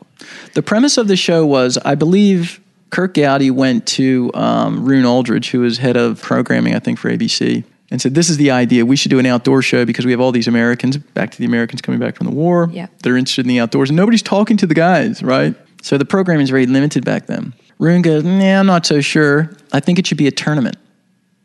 [0.54, 2.60] The premise of the show was, I believe,
[2.92, 7.10] Curt Gowdy went to um, Roone Arledge, who was head of programming, I think, for
[7.10, 7.64] ABC,
[7.94, 8.86] and said, "This is the idea.
[8.88, 11.46] We should do an outdoor show because we have all these Americans, back to the
[11.46, 12.68] Americans coming back from the war.
[12.74, 12.88] Yeah.
[13.04, 15.56] They're interested in the outdoors, and nobody's talking to the guys, right?
[15.84, 19.52] So the programming is very limited back then." Roone goes, "Nah, I'm not so sure.
[19.72, 20.76] I think it should be a tournament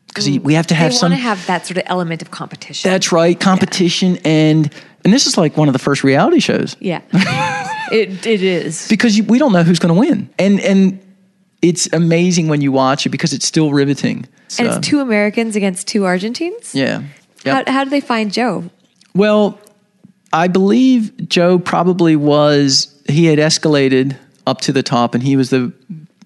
[0.07, 0.43] because mm.
[0.43, 2.91] we have to have they some." to have that sort of element of competition.
[2.91, 4.73] That's right, competition and
[5.05, 7.03] and this is like one of the first reality shows yeah.
[7.93, 8.89] it it is.
[8.89, 10.99] because you, we don't know who's going to win, and and
[11.63, 14.27] it's amazing when you watch it because it's still riveting.
[14.49, 16.75] So, And it's two Americans against two Argentines.
[16.75, 17.03] yeah.
[17.45, 17.69] Yep.
[17.69, 18.65] How, how did they find Joe?
[19.15, 19.61] Well,
[20.33, 25.51] I believe Joe probably was, he had escalated up to the top and he was
[25.51, 25.73] the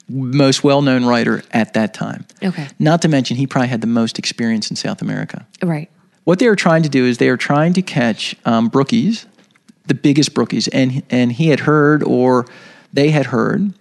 [0.09, 2.27] most well known writer at that time.
[2.43, 2.67] Okay.
[2.79, 5.47] Not to mention, he probably had the most experience in South America.
[5.63, 5.91] Right.
[6.25, 9.27] What they were trying to do is they were trying to catch um, brookies,
[9.87, 12.47] the biggest brookies, and, and he had heard or
[12.93, 13.73] they had heard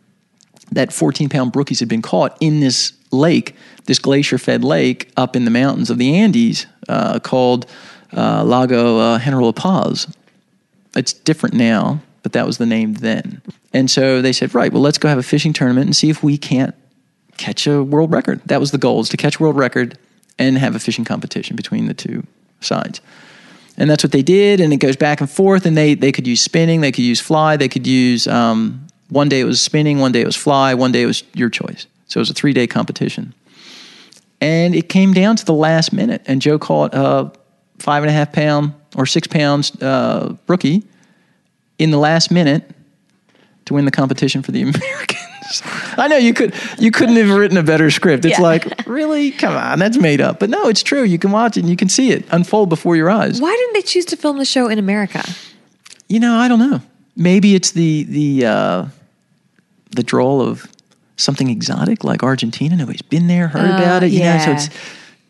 [0.72, 3.56] that 14 pound brookies had been caught in this lake,
[3.86, 7.66] this glacier fed lake up in the mountains of the Andes uh, called
[8.16, 10.14] uh, Lago uh, General Paz.
[10.96, 13.42] It's different now, but that was the name then.
[13.74, 16.24] And so they said, right, well, let's go have a fishing tournament and see if
[16.24, 16.76] we can't
[17.38, 18.42] catch a world record.
[18.46, 19.98] That was the goal, is to catch a world record
[20.38, 22.26] and have a fishing competition between the two
[22.60, 23.02] sides.
[23.78, 25.66] And that's what they did, and it goes back and forth.
[25.66, 29.30] And they they could use spinning, they could use fly, they could use um, one
[29.30, 31.86] day it was spinning, one day it was fly, one day it was your choice.
[32.08, 33.34] So it was a three day competition,
[34.42, 36.22] and it came down to the last minute.
[36.26, 37.32] And Joe caught a
[37.78, 40.84] five and a half pound or six pounds uh, brookie
[41.78, 42.64] in the last minute
[43.66, 45.62] to win the competition for the Americans.
[45.98, 48.26] I know you could you couldn't have written a better script.
[48.26, 48.44] It's Yeah.
[48.44, 50.40] like really, come on, that's made up.
[50.40, 51.04] But no, it's true.
[51.04, 53.40] You can watch it and you can see it unfold before your eyes.
[53.42, 55.24] Why didn't they choose to film the show in America?
[56.08, 56.82] You know, I don't know.
[57.18, 58.86] Maybe it's the the uh,
[59.96, 60.68] the drawl of
[61.18, 62.76] something exotic like Argentina.
[62.76, 64.12] Nobody's been there, heard Uh, about it.
[64.12, 64.70] You know, so it's.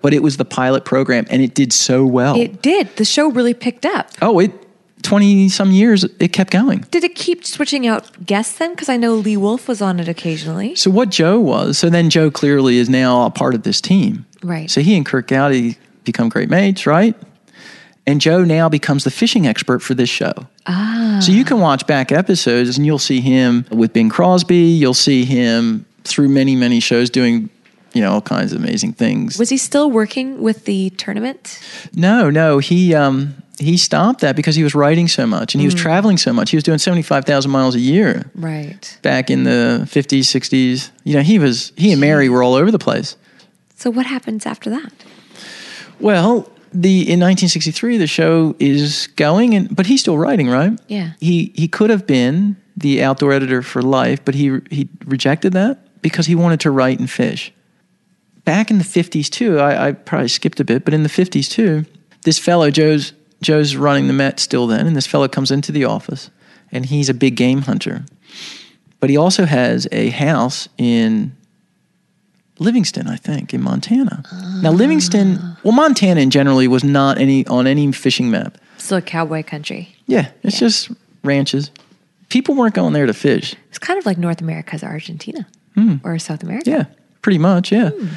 [0.01, 2.35] But it was the pilot program, and it did so well.
[2.35, 2.95] It did.
[2.95, 4.09] The show really picked up.
[4.21, 4.51] oh, it
[5.03, 6.85] twenty some years it kept going.
[6.91, 8.71] Did it keep switching out guests then?
[8.71, 10.75] Because I know Lee Wulff was on it occasionally.
[10.75, 14.25] So what Joe was, so then Joe clearly is now a part of this team.
[14.43, 14.71] Right.
[14.71, 17.15] So he and Curt Gowdy become great mates, right?
[18.07, 20.33] And Joe now becomes the fishing expert for this show.
[20.65, 21.19] Ah.
[21.21, 24.55] So you can watch back episodes and you'll see him with Bing Crosby.
[24.57, 27.49] You'll see him through many, many shows doing,
[27.93, 29.37] you know, all kinds of amazing things.
[29.37, 31.59] Was he still working with the tournament?
[31.93, 35.67] No, no, he um, he stopped that because he was writing so much and he
[35.67, 36.49] was traveling so much.
[36.49, 38.97] He was doing seventy five thousand miles a year Right.
[39.03, 40.91] back in the fifties, sixties.
[41.03, 43.15] You know, he was he and Mary were all over the place.
[43.75, 44.91] So what happens after that?
[45.99, 50.79] Well, the in 1963 the show is going and but he's still writing, right?
[50.87, 51.13] Yeah.
[51.19, 56.01] He he could have been the outdoor editor for life, but he he rejected that
[56.01, 57.53] because he wanted to write and fish.
[58.43, 61.49] Back in the 50s too, I, I probably skipped a bit, but in the 50s
[61.49, 61.85] too,
[62.23, 65.85] this fellow Joe's Joe's running the Met still then, and this fellow comes into the
[65.85, 66.29] office,
[66.71, 68.05] and he's a big game hunter,
[68.99, 71.35] but he also has a house in
[72.61, 74.23] Livingston, I think, in Montana.
[74.31, 74.59] Ah.
[74.61, 78.57] Now, Livingston, well, Montana in generally was not any on any fishing map.
[78.77, 79.95] Still a cowboy country.
[80.05, 80.91] Yeah, it's just
[81.23, 81.71] ranches.
[82.29, 83.55] People weren't going there to fish.
[83.69, 85.95] It's kind of like North America's Argentina hmm.
[86.03, 86.69] or South America.
[86.69, 86.85] Yeah,
[87.21, 87.71] pretty much.
[87.71, 87.89] Yeah.
[87.89, 88.07] Hmm.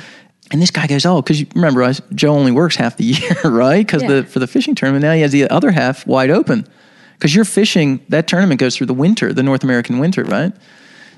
[0.52, 3.78] And this guy goes, oh, because remember, I, Joe only works half the year, right?
[3.78, 4.08] Because Yeah.
[4.08, 6.66] the for the fishing tournament now he has the other half wide open.
[7.14, 10.52] Because you're fishing, that tournament goes through the winter, the North American winter, right?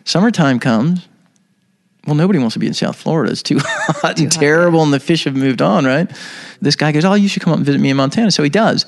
[0.05, 1.09] Summertime comes.
[2.07, 3.33] Well, nobody wants to be in South Florida.
[3.33, 6.11] It's too hot and hot, terrible, and the fish have moved on, right?
[6.61, 8.31] This guy goes, oh, you should come up and visit me in Montana.
[8.31, 8.87] So he does,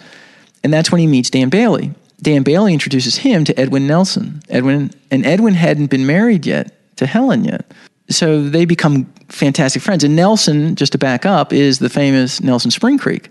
[0.62, 1.92] and that's when he meets Dan Bailey.
[2.20, 4.42] Dan Bailey introduces him to Edwin Nelson.
[4.48, 7.72] Edwin and Edwin hadn't been married yet to Helen yet.
[8.10, 10.02] So they become fantastic friends.
[10.02, 13.30] And Nelson, just to back up, is the famous Nelson Spring Creek.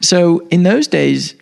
[0.00, 1.34] So in those days,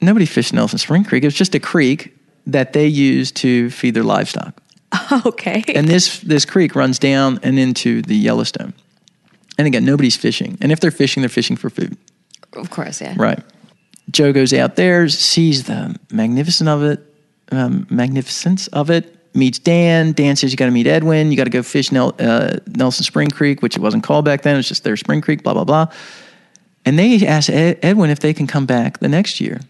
[0.00, 1.24] nobody fished Nelson Spring Creek.
[1.24, 4.62] It was just a creek that they used to feed their livestock.
[5.26, 5.62] okay.
[5.74, 8.74] And this this creek runs down and into the Yellowstone.
[9.58, 10.56] And again, nobody's fishing.
[10.60, 11.96] And if they're fishing, they're fishing for food.
[12.54, 13.14] of course, yeah.
[13.16, 13.40] Right.
[14.10, 17.00] Joe goes out there, sees the magnificent of it,
[17.52, 19.14] um, magnificence of it.
[19.34, 20.12] Meets Dan.
[20.12, 21.30] Dan says you got to meet Edwin.
[21.30, 24.42] You got to go fish Nel, uh, Nelson Spring Creek, which it wasn't called back
[24.42, 24.54] then.
[24.54, 25.42] It was just their Spring Creek.
[25.42, 25.86] Blah blah blah.
[26.84, 29.60] And they ask Ed, Edwin if they can come back the next year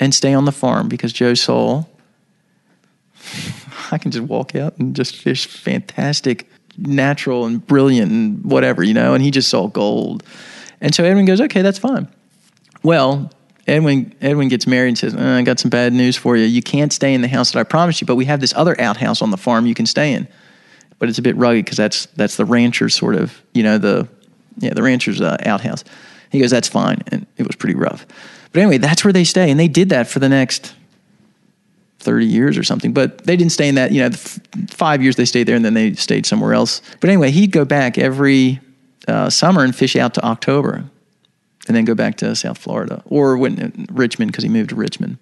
[0.00, 1.84] and stay on the farm because Joe saw
[3.90, 8.94] I can just walk out and just fish fantastic, natural and brilliant and whatever, you
[8.94, 9.14] know.
[9.14, 10.22] And he just saw gold.
[10.80, 12.08] And so Edwin goes, okay, that's fine.
[12.82, 13.30] Well,
[13.66, 16.44] Edwin Edwin gets married and says, "Uh, I got some bad news for you.
[16.44, 18.80] You can't stay in the house that I promised you, but we have this other
[18.80, 20.26] outhouse on the farm you can stay in.
[20.98, 24.08] but it's a bit rugged because that's that's the rancher's sort of you know the
[24.58, 25.84] yeah the rancher's uh, outhouse.
[26.30, 28.06] He goes, that's fine, and it was pretty rough.
[28.52, 30.74] But anyway, that's where they stay, and they did that for the next
[32.00, 32.92] 30 years or something.
[32.92, 34.38] But they didn't stay in that, you know, f-
[34.68, 36.82] five years they stayed there and then they stayed somewhere else.
[37.00, 38.60] But anyway, he'd go back every
[39.08, 40.84] uh, summer and fish out to October
[41.68, 45.18] and then go back to South Florida or when, Richmond because he moved to Richmond.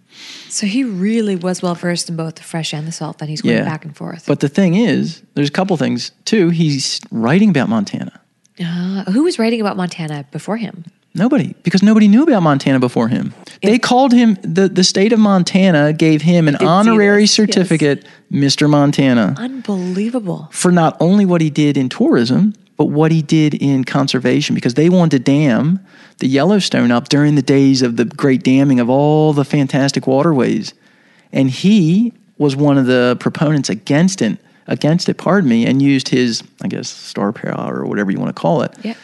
[0.49, 3.19] So he really was well versed in both the fresh and the salt.
[3.19, 3.65] Then he's going Yeah.
[3.65, 4.25] back and forth.
[4.27, 6.49] But the thing is, there's a couple things too.
[6.51, 8.21] He's writing about Montana.
[8.61, 10.85] Uh, who was writing about Montana before him?
[11.15, 13.35] Nobody, because nobody knew about Montana before him.
[13.63, 17.49] They called him the the state of Montana gave him an honorary this, yes.
[17.49, 18.69] certificate, Mr.
[18.69, 19.35] Montana.
[19.39, 20.49] Unbelievable.
[20.53, 24.75] for not only what he did in tourism, but what he did in conservation because
[24.75, 25.81] they wanted to dam
[26.19, 30.75] the Yellowstone up during the days of the great damming of all the fantastic waterways.
[31.33, 36.09] And he was one of the proponents against it, against it, pardon me, and used
[36.09, 38.95] his, I guess, star power or whatever you want to call it, Yeah.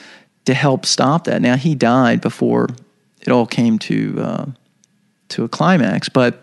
[0.44, 1.40] To help stop that.
[1.40, 2.68] Now he died before
[3.20, 4.46] it all came to uh,
[5.28, 6.42] to a climax, but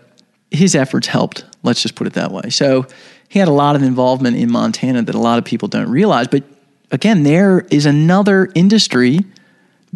[0.50, 1.46] his efforts helped.
[1.64, 2.50] Let's just put it that way.
[2.50, 2.88] So
[3.30, 6.28] he had a lot of involvement in Montana that a lot of people don't realize.
[6.28, 6.44] But
[6.92, 9.20] again, there is another industry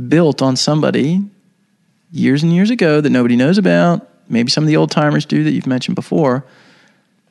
[0.07, 1.21] built on somebody
[2.11, 4.07] years and years ago that nobody knows about.
[4.29, 6.45] Maybe some of the old timers do that you've mentioned before.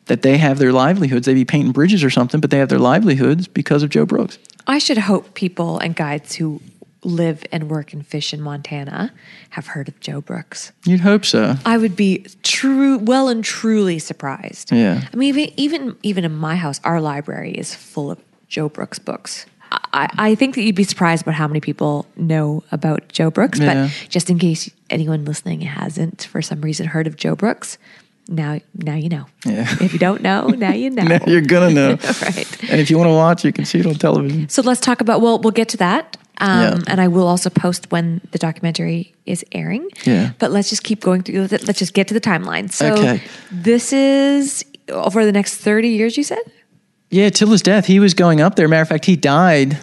[0.07, 1.27] That they have their livelihoods.
[1.27, 4.39] They be painting bridges or something, but they have their livelihoods because of Joe Brooks.
[4.67, 6.61] I should hope people and guides who
[7.05, 9.13] live and work and fish in Montana
[9.51, 10.73] have heard of Joe Brooks.
[10.85, 11.57] You'd hope so.
[11.65, 14.73] I would be true, well and truly surprised.
[14.73, 15.07] Yeah.
[15.13, 18.99] I mean, even even even in my house, our library is full of Joe Brooks
[18.99, 19.47] books.
[19.93, 23.59] I, I think that you'd be surprised about how many people know about Joe Brooks.
[23.59, 23.89] Yeah.
[23.89, 27.79] But just in case anyone listening hasn't, for some reason, heard of Joe Brooks,
[28.29, 29.27] now now you know.
[29.45, 29.67] Yeah.
[29.81, 31.03] If you don't know, now you know.
[31.15, 31.91] Now you're gonna know.
[32.23, 32.63] right.
[32.71, 34.49] And if you want to watch, you can see it on television.
[34.49, 35.21] So let's talk about.
[35.21, 36.17] Well, we'll get to that.
[36.39, 36.79] Um, Yeah.
[36.89, 39.89] And I will also post when the documentary is airing.
[40.05, 40.33] Yeah.
[40.39, 41.47] But let's just keep going through.
[41.49, 42.73] Let's just get to the timeline.
[42.73, 43.23] So Okay.
[43.53, 46.17] this is over the next thirty years.
[46.17, 46.43] You said.
[47.11, 48.67] Yeah, till his death, he was going up there.
[48.67, 49.79] Matter of fact, he died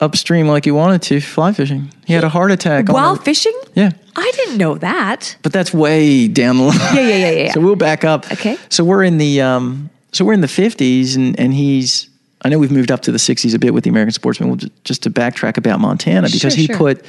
[0.00, 1.90] upstream like he wanted to fly fishing.
[2.06, 2.88] He had a heart attack.
[2.88, 3.58] While the- fishing?
[3.74, 3.90] Yeah.
[4.14, 5.36] I didn't know that.
[5.42, 6.78] But that's way down the line.
[6.94, 7.52] Yeah, yeah, yeah, yeah, yeah.
[7.52, 8.30] so we'll back up.
[8.32, 8.56] Okay.
[8.68, 12.08] So we're in the um, so we're in the fifties, and and he's.
[12.42, 14.48] I know we've moved up to the sixties a bit with the American Sportsman.
[14.48, 16.76] We'll just, just to backtrack about Montana because Sure, he sure.
[16.76, 17.04] put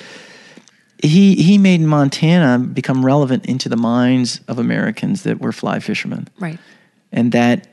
[1.03, 6.27] he he made Montana become relevant into the minds of Americans that were fly fishermen
[6.39, 6.57] Right.
[7.11, 7.67] and that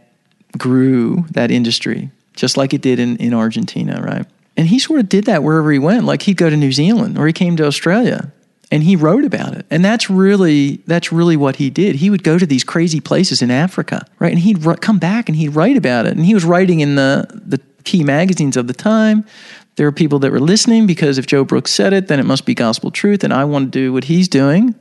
[0.59, 4.27] grew that industry just like it did in, in Argentina, right?
[4.57, 6.05] And he sort of did that wherever he went.
[6.05, 8.33] Like he'd go to New Zealand or he came to Australia
[8.71, 9.67] and he wrote about it.
[9.71, 11.97] And that's really that's really what he did.
[11.97, 14.31] He would go to these crazy places in Africa, right?
[14.33, 16.17] And he'd come back and he'd write about it.
[16.17, 19.25] And he was writing in the the key magazines of the time.
[19.77, 22.47] There were people that were listening because if Joe Brooks said it, then it must
[22.47, 23.25] be gospel truth.
[23.25, 24.75] And I want to do what he's doing.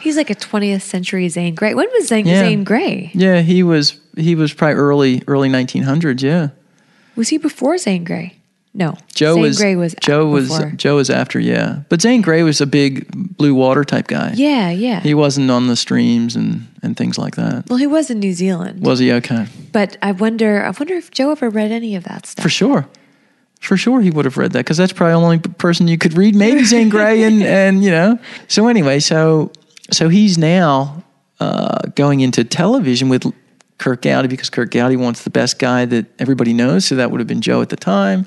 [0.00, 1.72] He's like a 20th century Zane Grey.
[1.72, 2.40] When was Zane, Yeah.
[2.40, 3.10] Zane Grey?
[3.14, 6.20] Yeah, he was he was probably early early 1900s.
[6.20, 6.48] Yeah.
[7.16, 8.33] Was he before Zane Grey?
[8.76, 8.96] No.
[9.14, 10.70] Joe Zane was Grey was Joe was before.
[10.72, 11.82] Joe was after, yeah.
[11.88, 13.06] But Zane Grey was a big
[13.36, 14.32] blue water type guy.
[14.34, 15.00] Yeah, yeah.
[15.00, 17.68] He wasn't on the streams and, and things like that.
[17.68, 18.84] well, he was in New Zealand.
[18.84, 19.46] Was he okay?
[19.70, 22.42] but I wonder I wonder if Joe ever read any of that stuff.
[22.42, 22.88] For sure.
[23.60, 26.16] For sure he would have read that because that's probably the only person you could
[26.16, 26.34] read.
[26.34, 28.18] Maybe Zane Grey and, and you know.
[28.48, 29.52] So anyway, so
[29.92, 31.04] so he's now
[31.38, 33.32] uh, going into television with
[33.78, 36.84] Curt Gowdy because Curt Gowdy wants the best guy that everybody knows.
[36.84, 38.26] So that would have been Joe at the time.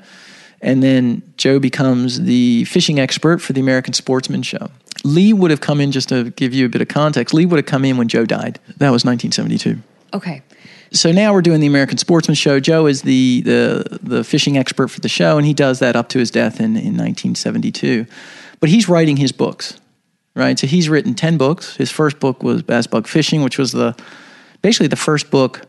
[0.60, 4.70] And then Joe becomes the fishing expert for the American Sportsman Show.
[5.04, 7.58] Lee would have come in, just to give you a bit of context, Lee would
[7.58, 8.58] have come in when Joe died.
[8.78, 9.80] That was 1972
[10.14, 10.42] Okay.
[10.90, 12.58] so now we're doing the American Sportsman Show.
[12.60, 16.08] Joe is the the the fishing expert for the show, and he does that up
[16.08, 18.06] to his death in, in 1972.
[18.58, 19.78] But he's writing his books,
[20.34, 20.58] right?
[20.58, 21.76] So he's written ten books.
[21.76, 23.94] His first book was Bass Bug Fishing, which was the
[24.62, 25.66] basically the first book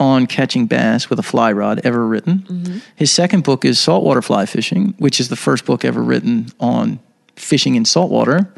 [0.00, 2.82] on catching bass with a fly rod ever written.
[2.96, 7.00] His second book is Saltwater Fly Fishing, which is the first book ever written on
[7.36, 8.52] fishing in saltwater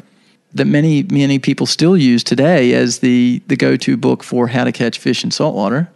[0.53, 4.71] that many many people still use today as the the go-to book for how to
[4.71, 5.89] catch fish in saltwater.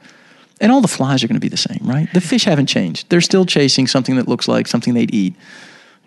[0.61, 2.07] And all the flies are going to be the same, right?
[2.13, 3.09] The fish haven't changed.
[3.09, 5.35] They're still chasing something that looks like something they'd eat,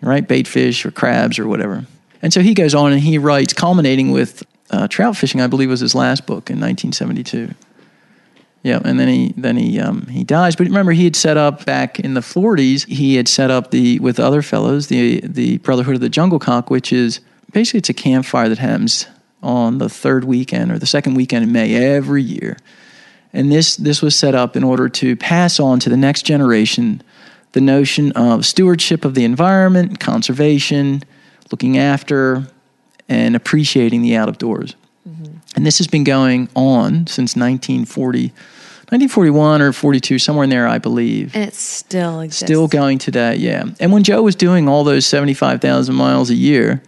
[0.01, 0.27] right?
[0.27, 1.85] Bait fish or crabs or whatever.
[2.23, 5.39] And so he goes on and he writes, culminating with uh, trout fishing.
[5.39, 7.53] I believe was his last book in 1972.
[8.61, 10.55] Yeah, and then he then he um, he dies.
[10.55, 12.85] But remember, he had set up back in the 40s.
[12.87, 16.69] He had set up the with other fellows the the Brotherhood of the Jungle Cock,
[16.69, 17.21] which is
[17.53, 19.07] basically it's a campfire that happens
[19.41, 22.57] on the third weekend or the second weekend in May every year.
[23.31, 27.01] And this this was set up in order to pass on to the next generation
[27.53, 31.01] the notion of stewardship of the environment, conservation,
[31.51, 32.47] looking after,
[33.07, 34.75] and appreciating the out of doors.
[35.07, 35.37] Mm-hmm.
[35.55, 40.77] And this has been going on since 1940, 1941 or 42, somewhere in there, I
[40.77, 41.35] believe.
[41.35, 42.45] And it still exists.
[42.45, 43.65] Still going today, yeah.
[43.79, 46.83] And when Joe was doing all those 75,000 miles a year,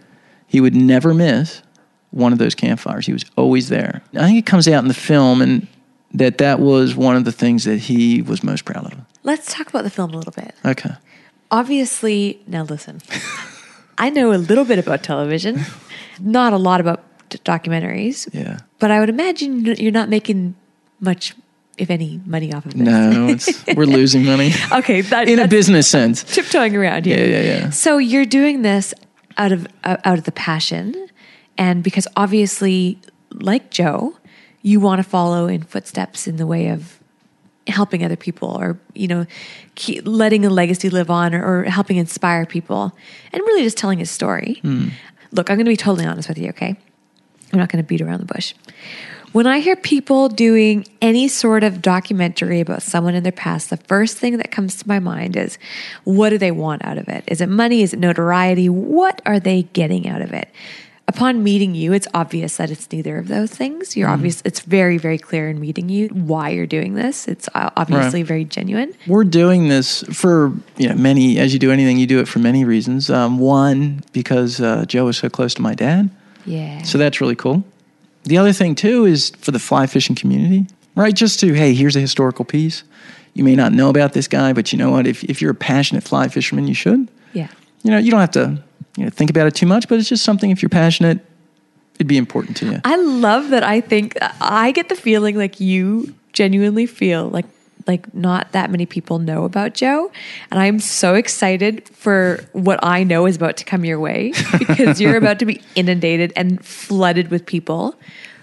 [0.46, 1.62] he would never miss
[2.10, 3.06] one of those campfires.
[3.06, 4.02] He was always there.
[4.14, 5.66] I think it comes out in the film and
[6.14, 8.98] that that was one of the things that he was most proud of.
[9.22, 10.54] Let's talk about the film a little bit.
[10.64, 10.90] Okay.
[11.50, 13.00] Obviously, now listen.
[13.98, 15.64] I know a little bit about television,
[16.20, 18.32] not a lot about documentaries.
[18.32, 18.58] Yeah.
[18.78, 20.54] But I would imagine you're not making
[21.00, 21.34] much,
[21.78, 23.66] if any, money off of this.
[23.66, 24.52] No, we're losing money.
[24.72, 27.18] okay, that, in a business sense, tiptoeing around here.
[27.18, 27.70] Yeah, yeah, yeah.
[27.70, 28.94] So you're doing this
[29.36, 31.08] out of uh, out of the passion,
[31.58, 32.98] and because obviously,
[33.32, 34.16] like Joe,
[34.62, 36.98] you want to follow in footsteps in the way of
[37.68, 39.26] helping other people or you know
[40.02, 42.92] letting a legacy live on or, or, helping inspire people
[43.32, 44.90] and really just telling his story mm.
[45.30, 46.76] look i'm going to be totally honest with you okay
[47.52, 48.54] i'm not going to beat around the bush
[49.32, 53.76] when i hear people doing any sort of documentary about someone in their past the
[53.76, 55.58] first thing that comes to my mind is
[56.04, 59.40] what do they want out of it is it money is it notoriety what are
[59.40, 60.48] they getting out of it
[61.08, 63.96] upon meeting you, it's obvious that it's neither of those things.
[63.96, 64.14] You're mm.
[64.14, 64.42] obvious.
[64.44, 67.28] It's very, very clear in meeting you why you're doing this.
[67.28, 68.28] It's obviously right.
[68.28, 68.94] very genuine.
[69.06, 71.38] We're doing this for you know many.
[71.38, 73.10] As you do anything, you do it for many reasons.
[73.10, 76.10] Um, one, because uh, Joe is so close to my dad.
[76.44, 76.82] Yeah.
[76.82, 77.64] So that's really cool.
[78.24, 81.14] The other thing too is for the fly fishing community, right?
[81.14, 82.84] Just to hey, here's a historical piece.
[83.34, 85.06] You may not know about this guy, but you know what?
[85.06, 87.08] If if you're a passionate fly fisherman, you should.
[87.32, 87.48] Yeah.
[87.82, 88.62] You know, you don't have to
[88.96, 91.18] you know, think about it too much, but it's just something if you're passionate,
[91.96, 92.80] it'd be important to you.
[92.84, 93.62] I love that.
[93.62, 97.46] I think I get the feeling like you genuinely feel like
[97.86, 100.10] like not that many people know about Joe,
[100.50, 105.00] and I'm so excited for what I know is about to come your way because
[105.00, 107.94] you're about to be inundated and flooded with people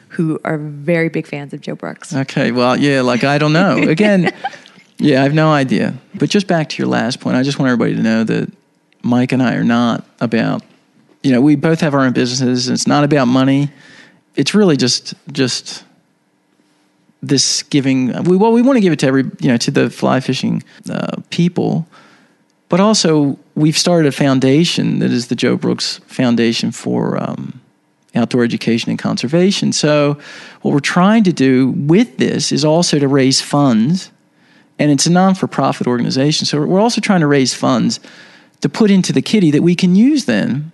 [0.09, 2.13] who are very big fans of Joe Brooks.
[2.13, 3.77] Okay, well, yeah, like I don't know.
[3.87, 4.33] Again,
[4.97, 5.93] yeah, I have no idea.
[6.15, 8.51] But just back to your last point, I just want everybody to know that
[9.01, 10.63] Mike and I are not about,
[11.23, 12.69] you know, we both have our own businesses.
[12.69, 13.71] It's not about money.
[14.35, 15.83] It's really just just
[17.21, 18.23] this giving.
[18.23, 20.63] We well, we want to give it to every, you know, to the fly fishing
[20.89, 21.87] uh, people,
[22.69, 27.59] but also we've started a foundation that is the Joe Brooks Foundation for um,
[28.15, 29.73] Outdoor Education and Conservation.
[29.73, 30.17] So,
[30.61, 34.11] what we're trying to do with this is also to raise funds,
[34.77, 36.45] and it's a non for profit organization.
[36.45, 37.99] So, we're also trying to raise funds
[38.61, 40.71] to put into the kitty that we can use then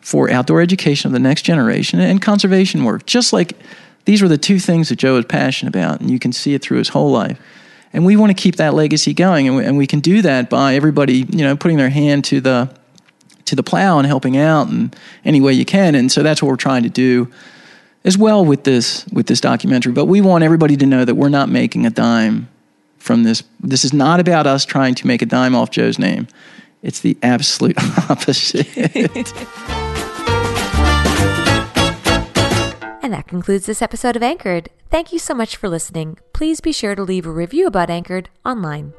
[0.00, 3.06] for outdoor education of the next generation and conservation work.
[3.06, 3.54] Just like
[4.06, 6.62] these were the two things that Joe was passionate about, and you can see it
[6.62, 7.38] through his whole life.
[7.92, 10.48] And we want to keep that legacy going, and we, and we can do that
[10.48, 12.70] by everybody, you know, putting their hand to the
[13.46, 14.92] to the plow and helping out in
[15.24, 15.94] any way you can.
[15.94, 17.30] And so that's what we're trying to do
[18.04, 19.92] as well with this with this documentary.
[19.92, 22.48] But we want everybody to know that we're not making a dime
[22.98, 23.42] from this.
[23.60, 26.28] This is not about us trying to make a dime off Joe's name.
[26.82, 27.76] It's the absolute
[28.10, 28.66] opposite.
[33.06, 34.68] and that concludes this episode of Anchored.
[34.90, 36.18] Thank you so much for listening.
[36.32, 38.94] Please be sure to leave a review about Anchored online.